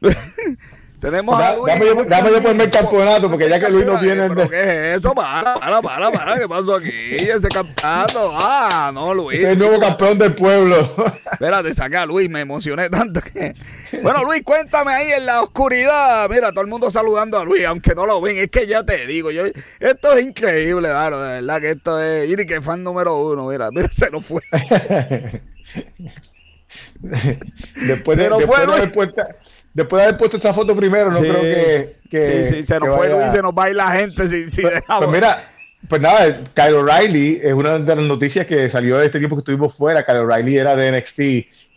[1.01, 1.67] Tenemos a Luis.
[1.73, 4.29] Dame yo, dame yo ponerme el campeonato, porque ya que Luis no tiene.
[4.29, 5.15] ¿Pero qué es eso?
[5.15, 6.39] Para, para, para, para.
[6.39, 6.91] ¿Qué pasó aquí?
[6.91, 8.33] Ese campeonato.
[8.35, 9.39] Ah, no, Luis.
[9.39, 10.95] Es el nuevo campeón del pueblo.
[11.33, 12.29] Espérate, saca a Luis.
[12.29, 13.55] Me emocioné tanto que.
[14.03, 16.29] Bueno, Luis, cuéntame ahí en la oscuridad.
[16.29, 18.39] Mira, todo el mundo saludando a Luis, aunque no lo ven.
[18.39, 19.45] Es que ya te digo, yo,
[19.79, 21.23] esto es increíble, claro.
[21.23, 22.29] De verdad que esto es.
[22.29, 23.47] Iri, que fan número uno.
[23.49, 24.43] Mira, mira, se nos fue.
[27.75, 29.11] después de, se después fue, de después,
[29.79, 32.95] después de haber puesto esta foto primero, no creo que, que, Sí, sí, se nos
[32.95, 34.29] fue Luis, se nos va a ir la gente.
[34.29, 35.45] Si, si pues, pues, mira,
[35.89, 39.41] pues nada, Kyle O'Reilly es una de las noticias que salió de este tiempo que
[39.41, 40.05] estuvimos fuera.
[40.05, 41.21] Kyle O'Reilly era de NXT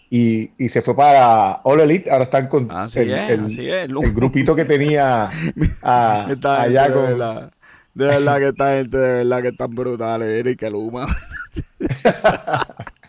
[0.09, 2.09] y, y, se fue para All Elite.
[2.09, 5.29] Ahora están con el, el, el, grupito que tenía
[5.83, 7.19] a, allá con.
[7.19, 7.51] La...
[7.93, 11.07] De verdad que esta gente, de verdad que están brutales, que Luma.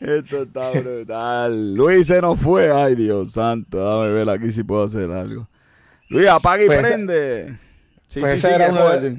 [0.00, 1.74] Esto está brutal.
[1.74, 2.72] Luis se nos fue.
[2.72, 3.78] Ay, Dios santo.
[3.78, 5.48] Dame ver aquí si puedo hacer algo.
[6.08, 7.56] Luis, apaga y pues prende.
[8.06, 9.16] Sí, pues, esa era una de,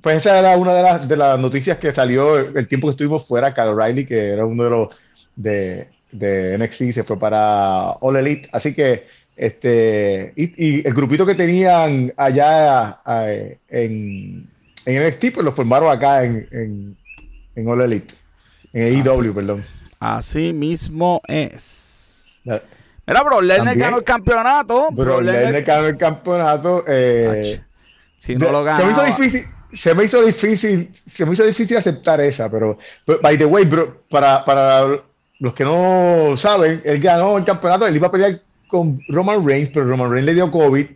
[0.00, 3.26] pues esa era una de las, de las noticias que salió el tiempo que estuvimos
[3.26, 3.54] fuera.
[3.54, 4.88] Carl O'Reilly, que era uno de los
[5.36, 8.48] de, de NXT, se fue para All Elite.
[8.52, 12.98] Así que este y, el grupito que tenían allá
[13.70, 14.46] en,
[14.84, 16.96] en NXT, pues lo formaron acá en, en,
[17.56, 18.14] en All Elite.
[18.72, 19.64] En AEW, perdón.
[20.00, 22.40] Así mismo es.
[22.44, 24.88] Mira, Bro Lesnar ganó el campeonato.
[24.92, 26.84] Bro, Lesnar ganó el campeonato.
[26.86, 27.60] Eh,
[28.18, 28.80] si no lo ganó.
[28.80, 29.46] Se me hizo difícil.
[29.72, 32.78] Se me hizo difícil, se me hizo difícil aceptar esa, pero,
[33.20, 35.02] by the way, bro, para, para
[35.40, 39.68] los que no saben, él ganó el campeonato, él iba a pelear con Roman Reigns,
[39.68, 40.86] pero Roman Reigns le dio COVID.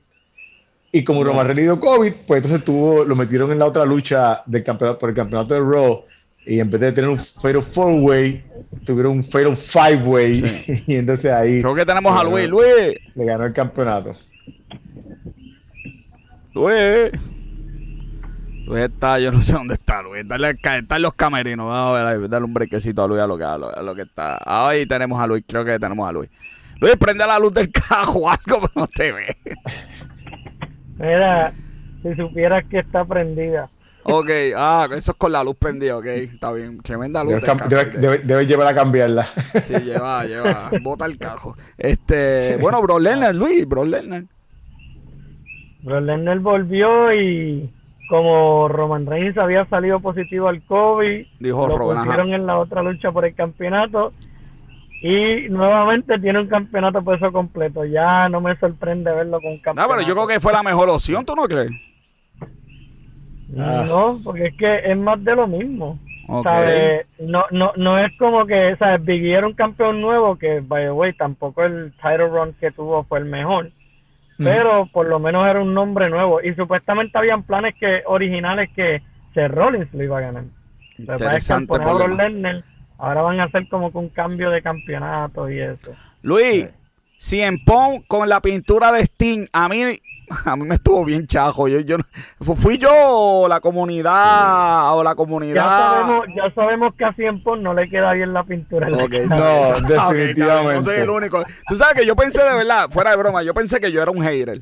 [0.91, 3.85] Y como Roman Reigns le dio COVID, pues entonces tuvo, lo metieron en la otra
[3.85, 6.05] lucha del campeonato, por el campeonato de Raw
[6.45, 8.43] y en vez de tener un Fatal Four Way,
[8.84, 10.84] tuvieron un Fatal Five Way.
[10.86, 11.61] y entonces ahí.
[11.61, 12.49] Creo que tenemos a Luis.
[12.49, 12.99] Luis.
[13.14, 14.16] Le ganó el campeonato.
[16.55, 17.12] Luis.
[18.66, 20.26] Luis está, yo no sé dónde está Luis.
[20.26, 21.68] Dale, está en los camerinos.
[21.68, 24.38] Vamos a ver, darle un brequecito a Luis a lo que, a lo, que está.
[24.45, 25.45] Ahí tenemos a Luis.
[25.47, 26.30] Creo que tenemos a Luis.
[26.80, 29.36] Luis, prende la luz del cajo o algo, pero no te ve.
[30.99, 31.53] Mira,
[32.03, 33.68] si supieras que está prendida.
[34.05, 36.81] Ok, ah, eso es con la luz prendida, ok, está bien.
[36.83, 37.35] Tremenda luz.
[38.01, 39.29] Debes llevar a cambiarla.
[39.63, 41.57] Sí, lleva, lleva, bota el cajo.
[41.79, 44.25] Este, bueno, Bro Lerner, Luis, Bro Lerner.
[45.83, 47.71] Bro Lerner volvió y
[48.09, 53.11] como Roman Reigns había salido positivo al COVID, Dijo lo pusieron en la otra lucha
[53.13, 54.13] por el campeonato
[55.01, 57.85] y nuevamente tiene un campeonato peso completo.
[57.85, 59.89] Ya no me sorprende verlo con campeonato.
[59.89, 61.71] No, pero yo creo que fue la mejor opción, ¿tú no crees?
[63.59, 63.85] Ah.
[63.87, 65.99] No, porque es que es más de lo mismo.
[66.29, 69.05] No, no, no es como que, ¿sabes?
[69.05, 73.03] Biggie era un campeón nuevo que, by the way, tampoco el title run que tuvo
[73.05, 73.71] fue el mejor.
[74.39, 76.41] Pero por lo menos era un nombre nuevo.
[76.43, 79.03] Y supuestamente habían planes que originales que
[79.35, 80.45] Seth Rollins lo iba a ganar.
[80.99, 81.73] Interesante
[83.03, 85.91] ahora van a hacer como que un cambio de campeonato y eso.
[86.23, 86.69] Luis,
[87.19, 90.01] si en Pong con la pintura de Sting, a mí
[90.45, 91.68] a mí me estuvo bien chajo.
[91.68, 91.97] Yo, yo
[92.41, 95.55] fui yo la comunidad o la comunidad.
[95.55, 98.89] Ya sabemos, ya sabemos que a Cienpo no le queda bien la pintura.
[98.91, 100.74] no, definitivamente.
[100.74, 101.45] no soy el único.
[101.68, 104.11] Tú sabes que yo pensé de verdad, fuera de broma, yo pensé que yo era
[104.11, 104.61] un hater.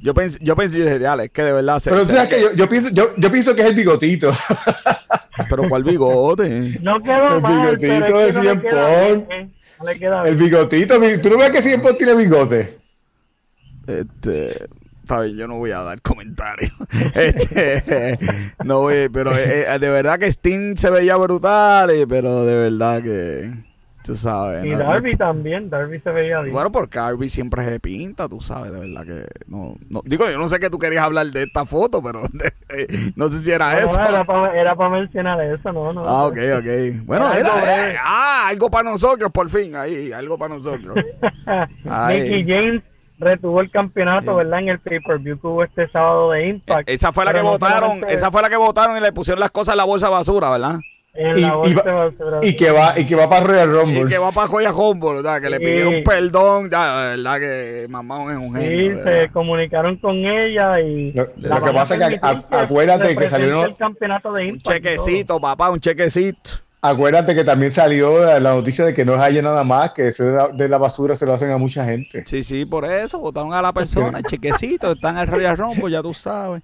[0.00, 2.52] Yo pensé, yo pensé, dije, es que de verdad se, Pero tú sabes que yo,
[2.52, 4.32] yo, pienso, yo, yo pienso que es el bigotito.
[5.50, 6.78] Pero ¿cuál bigote?
[6.80, 9.52] No quedó el bigotito de Cien
[10.26, 12.78] El bigotito, tú no ves que Cien tiene bigote.
[13.88, 14.66] Este,
[15.34, 16.72] yo no voy a dar comentarios.
[17.14, 18.18] este,
[18.64, 23.02] no voy, pero eh, eh, de verdad que Steam se veía brutal, pero de verdad
[23.02, 23.50] que
[24.04, 24.64] tú sabes.
[24.64, 26.52] Y Darby también, Darby se veía bien.
[26.52, 30.38] Bueno, porque Darby siempre se pinta, tú sabes, de verdad que no, no digo, yo
[30.38, 32.22] no sé que tú querías hablar de esta foto, pero
[33.16, 33.94] no sé si era eso.
[33.94, 36.06] Era para, para mencionar eso, no, no.
[36.06, 37.04] Ah, ok, ok.
[37.04, 37.50] Bueno, era,
[38.02, 40.96] ah, algo para nosotros, por fin, ahí, algo para nosotros.
[41.84, 42.82] Mickey James
[43.18, 44.60] retuvo el campeonato, ¿verdad?
[44.60, 46.88] En el pay-per-view que hubo este sábado de Impact.
[46.88, 49.74] Esa fue la que votaron, esa fue la que votaron y le pusieron las cosas
[49.74, 50.78] en la bolsa basura, ¿verdad?
[51.14, 52.38] En la bolsa de basura.
[52.42, 54.00] Y que va, y que va para Royal Rumble.
[54.02, 55.40] Y que va para Joya Rumble, ¿verdad?
[55.40, 57.40] Que le pidieron perdón, ya, ¿verdad?
[57.40, 58.94] Que mamá es un genio.
[58.94, 61.12] Sí, se comunicaron con ella y...
[61.12, 63.64] Lo, que pasa es que, acuérdate que, salió...
[63.64, 66.67] El campeonato de Impact, un chequecito, papá, un chequecito.
[66.80, 70.68] Acuérdate que también salió la noticia de que no haya nada más, que eso de
[70.68, 72.24] la, basura se lo hacen a mucha gente.
[72.26, 76.02] Sí, sí, por eso, votaron a la persona, chequecito, están en el Royal Rumble, ya
[76.02, 76.62] tú sabes.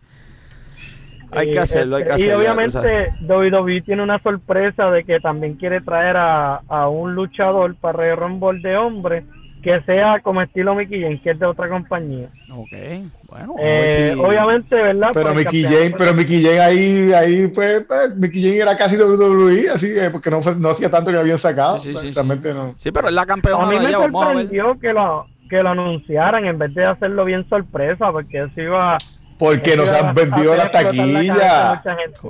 [1.32, 2.42] Hay que hacerlo, hay que este, hacerlo.
[2.42, 7.74] Y obviamente WWE tiene una sorpresa de que también quiere traer a, a un luchador
[7.74, 9.24] para el Rumble de hombre
[9.64, 12.28] que sea como estilo Mickey James, que es de otra compañía.
[12.52, 12.70] Ok,
[13.28, 13.54] bueno.
[13.58, 15.08] Eh, Obviamente, ¿verdad?
[15.14, 19.70] Pero Mickey James, pero Mickey James ahí, ahí pues, pues, Mickey James era casi WWE,
[19.70, 21.78] así que porque no, no hacía tanto que habían sacado.
[21.78, 22.74] Sí, sí, sí, no.
[22.76, 23.64] sí, pero es la campeona.
[23.64, 28.12] A mí me sorprendió que lo, que lo anunciaran en vez de hacerlo bien sorpresa,
[28.12, 28.98] porque eso iba
[29.38, 31.80] porque nos han vendido las taquillas.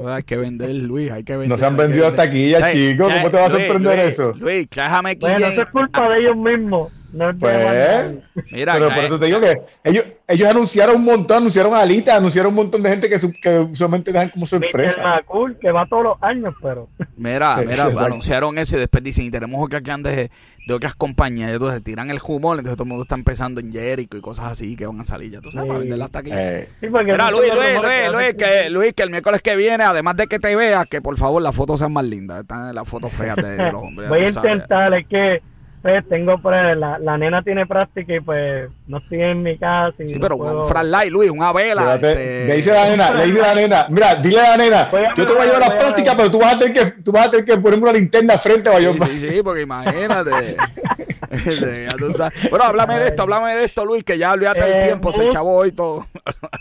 [0.07, 1.59] hay que vender, Luis, hay que vender.
[1.59, 3.09] Nos han vendido las taquillas, chicos.
[3.13, 4.33] ¿Cómo te va a sorprender eso?
[4.39, 5.27] Luis, déjame que.
[5.27, 6.93] Bueno, eso es culpa de ellos mismos.
[7.15, 8.13] No pues,
[8.51, 12.17] mira, pero por eso te digo que ellos, ellos anunciaron un montón, anunciaron a Alita,
[12.17, 15.21] anunciaron un montón de gente que, que usualmente dejan como sorpresa.
[15.27, 16.89] cool, que va todos los años, pero.
[17.17, 20.31] Mira, mira, anunciaron eso y después dicen, y tenemos que han de,
[20.67, 24.17] de otras compañías, entonces tiran el humor, entonces todo el mundo está empezando en Jericho
[24.17, 26.39] y cosas así que van a salir, ya tú sabes, para vender las taquillas.
[26.41, 26.69] Eh.
[26.83, 30.41] mira, Luis, Luis, Luis, Luis, que, Luis, que el miércoles que viene, además de que
[30.41, 33.71] te veas, que por favor las fotos sean más lindas, están las fotos feas de,
[33.71, 34.09] los hombres.
[34.09, 35.43] Voy a intentar, es que
[35.85, 40.03] pues tengo pues, la, la nena tiene práctica y pues no estoy en mi casa.
[40.03, 40.67] Y sí, pero puedo...
[40.67, 41.97] un light, Luis, una vela.
[41.97, 42.47] Este...
[42.47, 45.33] Le dice la nena, le dice la nena, mira, dile a la nena, yo te
[45.35, 47.45] voy a llevar la práctica, pero tú vas a tener que, tú vas a tener
[47.45, 48.95] que poner una linterna frente a yo.
[48.95, 50.57] Sí, sí, sí, porque imagínate.
[52.51, 55.29] bueno, háblame de esto, háblame de esto, Luis, que ya olvídate el eh, tiempo, se
[55.29, 56.07] chavó y todo.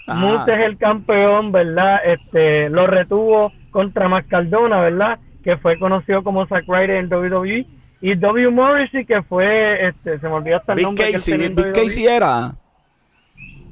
[0.07, 2.01] Moose es el campeón, ¿verdad?
[2.03, 5.19] Este, lo retuvo contra Mascardona, ¿verdad?
[5.45, 7.65] Que fue conocido como Zack Ryder en WWE
[8.03, 8.49] y W.
[8.49, 11.11] Morrissey, que fue, este, se me olvidó hasta el Big nombre.
[11.13, 12.53] Casey, que Big Casey era.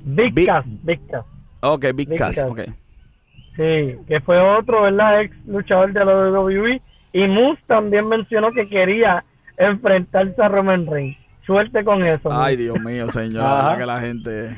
[0.05, 1.25] Big, Big Cass, Big Cass.
[1.59, 2.61] Ok, Big, Cass, ok.
[3.57, 5.19] Sí, que fue otro, ¿verdad?
[5.19, 6.81] Ex luchador de la WWE.
[7.11, 9.25] Y Moose también mencionó que quería
[9.57, 11.17] enfrentarse a Roman Reigns.
[11.45, 12.29] Suerte con eso.
[12.31, 13.77] Ay, Dios mío, señor.
[13.77, 14.57] que la gente...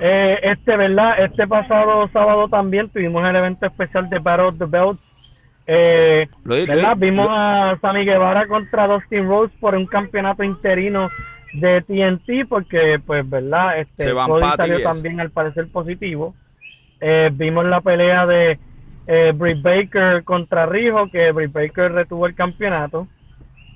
[0.00, 1.22] Eh, este, ¿verdad?
[1.22, 5.02] Este pasado sábado también tuvimos el evento especial de Battle of the Belts
[5.70, 6.28] eh,
[6.96, 11.10] Vimos a Sammy Guevara contra Dustin Rose por un campeonato interino
[11.52, 13.78] de TNT porque, pues, ¿verdad?
[13.78, 16.34] Este, Cody salió también al parecer positivo.
[17.00, 18.58] Eh, vimos la pelea de
[19.06, 23.06] eh, Britt Baker contra Rijo, que Britt Baker retuvo el campeonato.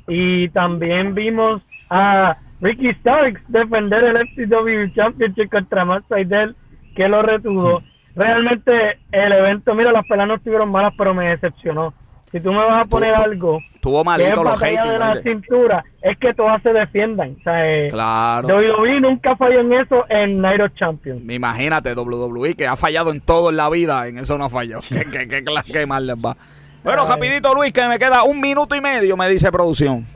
[0.08, 6.54] Y también vimos a Ricky Starks defender el FCW Championship contra Matt Seidel,
[6.96, 7.82] que lo retuvo
[8.14, 11.94] realmente el evento, mira, las peleas no estuvieron malas, pero me decepcionó.
[12.30, 16.32] Si tú me vas a poner algo tuvo malito los de la cintura, es que
[16.32, 17.36] todas se defiendan.
[17.38, 18.46] O sea, eh, claro.
[18.46, 21.28] WWE nunca falló en eso en of Champions.
[21.28, 24.80] Imagínate, WWE, que ha fallado en todo en la vida, en eso no falló.
[24.88, 26.36] ¿Qué, qué, qué, qué mal les va?
[26.84, 30.06] Bueno, rapidito, Luis, que me queda un minuto y medio, me dice producción.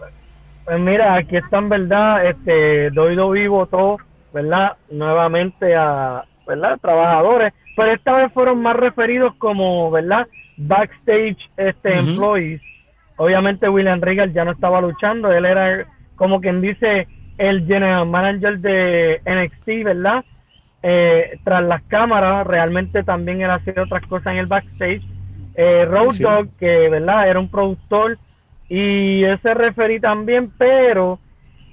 [0.64, 3.99] Pues mira, aquí está en verdad, este, WWE votó,
[4.32, 4.72] ¿verdad?
[4.90, 6.78] Nuevamente a, ¿verdad?
[6.80, 10.27] Trabajadores pero esta vez fueron más referidos como, ¿verdad?
[10.57, 12.62] Backstage este, employees.
[13.16, 17.07] Obviamente William Regal ya no estaba luchando, él era como quien dice
[17.37, 20.24] el general manager de NXT, ¿verdad?
[20.83, 25.03] Eh, tras las cámaras, realmente también él hacía otras cosas en el backstage.
[25.55, 27.29] Eh, Road Dog, que, ¿verdad?
[27.29, 28.16] Era un productor
[28.68, 31.18] y ese referí también, pero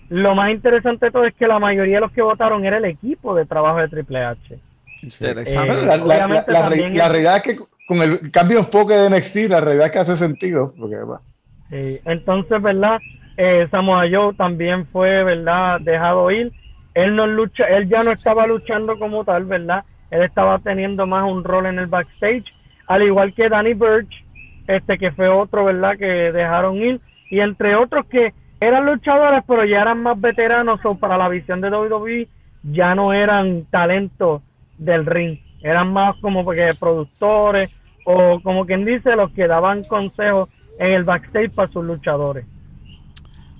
[0.09, 2.85] lo más interesante de todo es que la mayoría de los que votaron era el
[2.85, 4.59] equipo de trabajo de Triple H.
[5.03, 5.83] Interesante.
[5.83, 9.91] Eh, la, realidad es que con el cambio un poco de NXT, la realidad es
[9.91, 10.73] que hace sentido.
[10.79, 12.99] Porque, entonces, ¿verdad?
[13.35, 15.81] Eh, Samoa Joe también fue, ¿verdad?
[15.81, 16.51] Dejado ir.
[16.93, 19.83] Él no lucha, él ya no estaba luchando como tal, ¿verdad?
[20.11, 22.45] Él estaba teniendo más un rol en el backstage,
[22.87, 24.23] al igual que Danny Burch,
[24.67, 25.97] este que fue otro, ¿verdad?
[25.97, 27.01] Que dejaron ir
[27.31, 28.31] y entre otros que
[28.61, 32.27] eran luchadores, pero ya eran más veteranos o para la visión de WWE
[32.61, 34.41] ya no eran talentos
[34.83, 35.39] del ring.
[35.61, 37.69] Eran más como porque productores
[38.05, 42.45] o como quien dice los que daban consejos en el backstage para sus luchadores.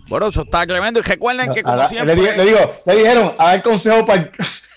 [0.07, 0.99] Bueno, eso está tremendo.
[0.99, 2.15] Y recuerden que como siempre...
[2.15, 4.29] Le, digo, le dijeron a dar consejo para...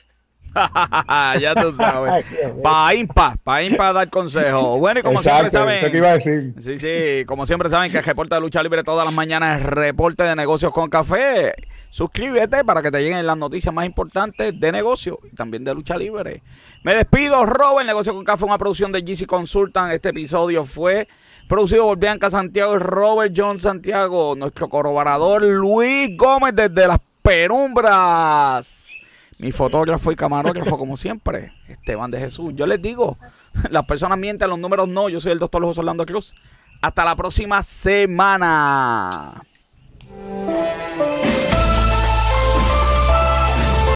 [1.40, 2.24] ya tú sabes.
[2.62, 6.54] Para IMPA, para IMPA dar consejo Bueno, y como siempre saben.
[6.58, 9.66] Sí, sí, como siempre saben que el reporte de lucha libre todas las mañanas es
[9.66, 11.54] reporte de negocios con café.
[11.90, 15.96] Suscríbete para que te lleguen las noticias más importantes de negocio y también de lucha
[15.96, 16.42] libre.
[16.82, 17.86] Me despido, Robert.
[17.86, 19.92] Negocio con Café, una producción de GC Consultant.
[19.92, 21.08] Este episodio fue
[21.48, 24.34] producido por Bianca Santiago y Robert John Santiago.
[24.36, 28.85] Nuestro corroborador Luis Gómez desde las Penumbras.
[29.38, 32.54] Mi fotógrafo y camarógrafo, como siempre, Esteban de Jesús.
[32.54, 33.18] Yo les digo,
[33.70, 35.08] las personas mienten, los números no.
[35.08, 36.34] Yo soy el doctor José Orlando Cruz.
[36.80, 39.42] Hasta la próxima semana.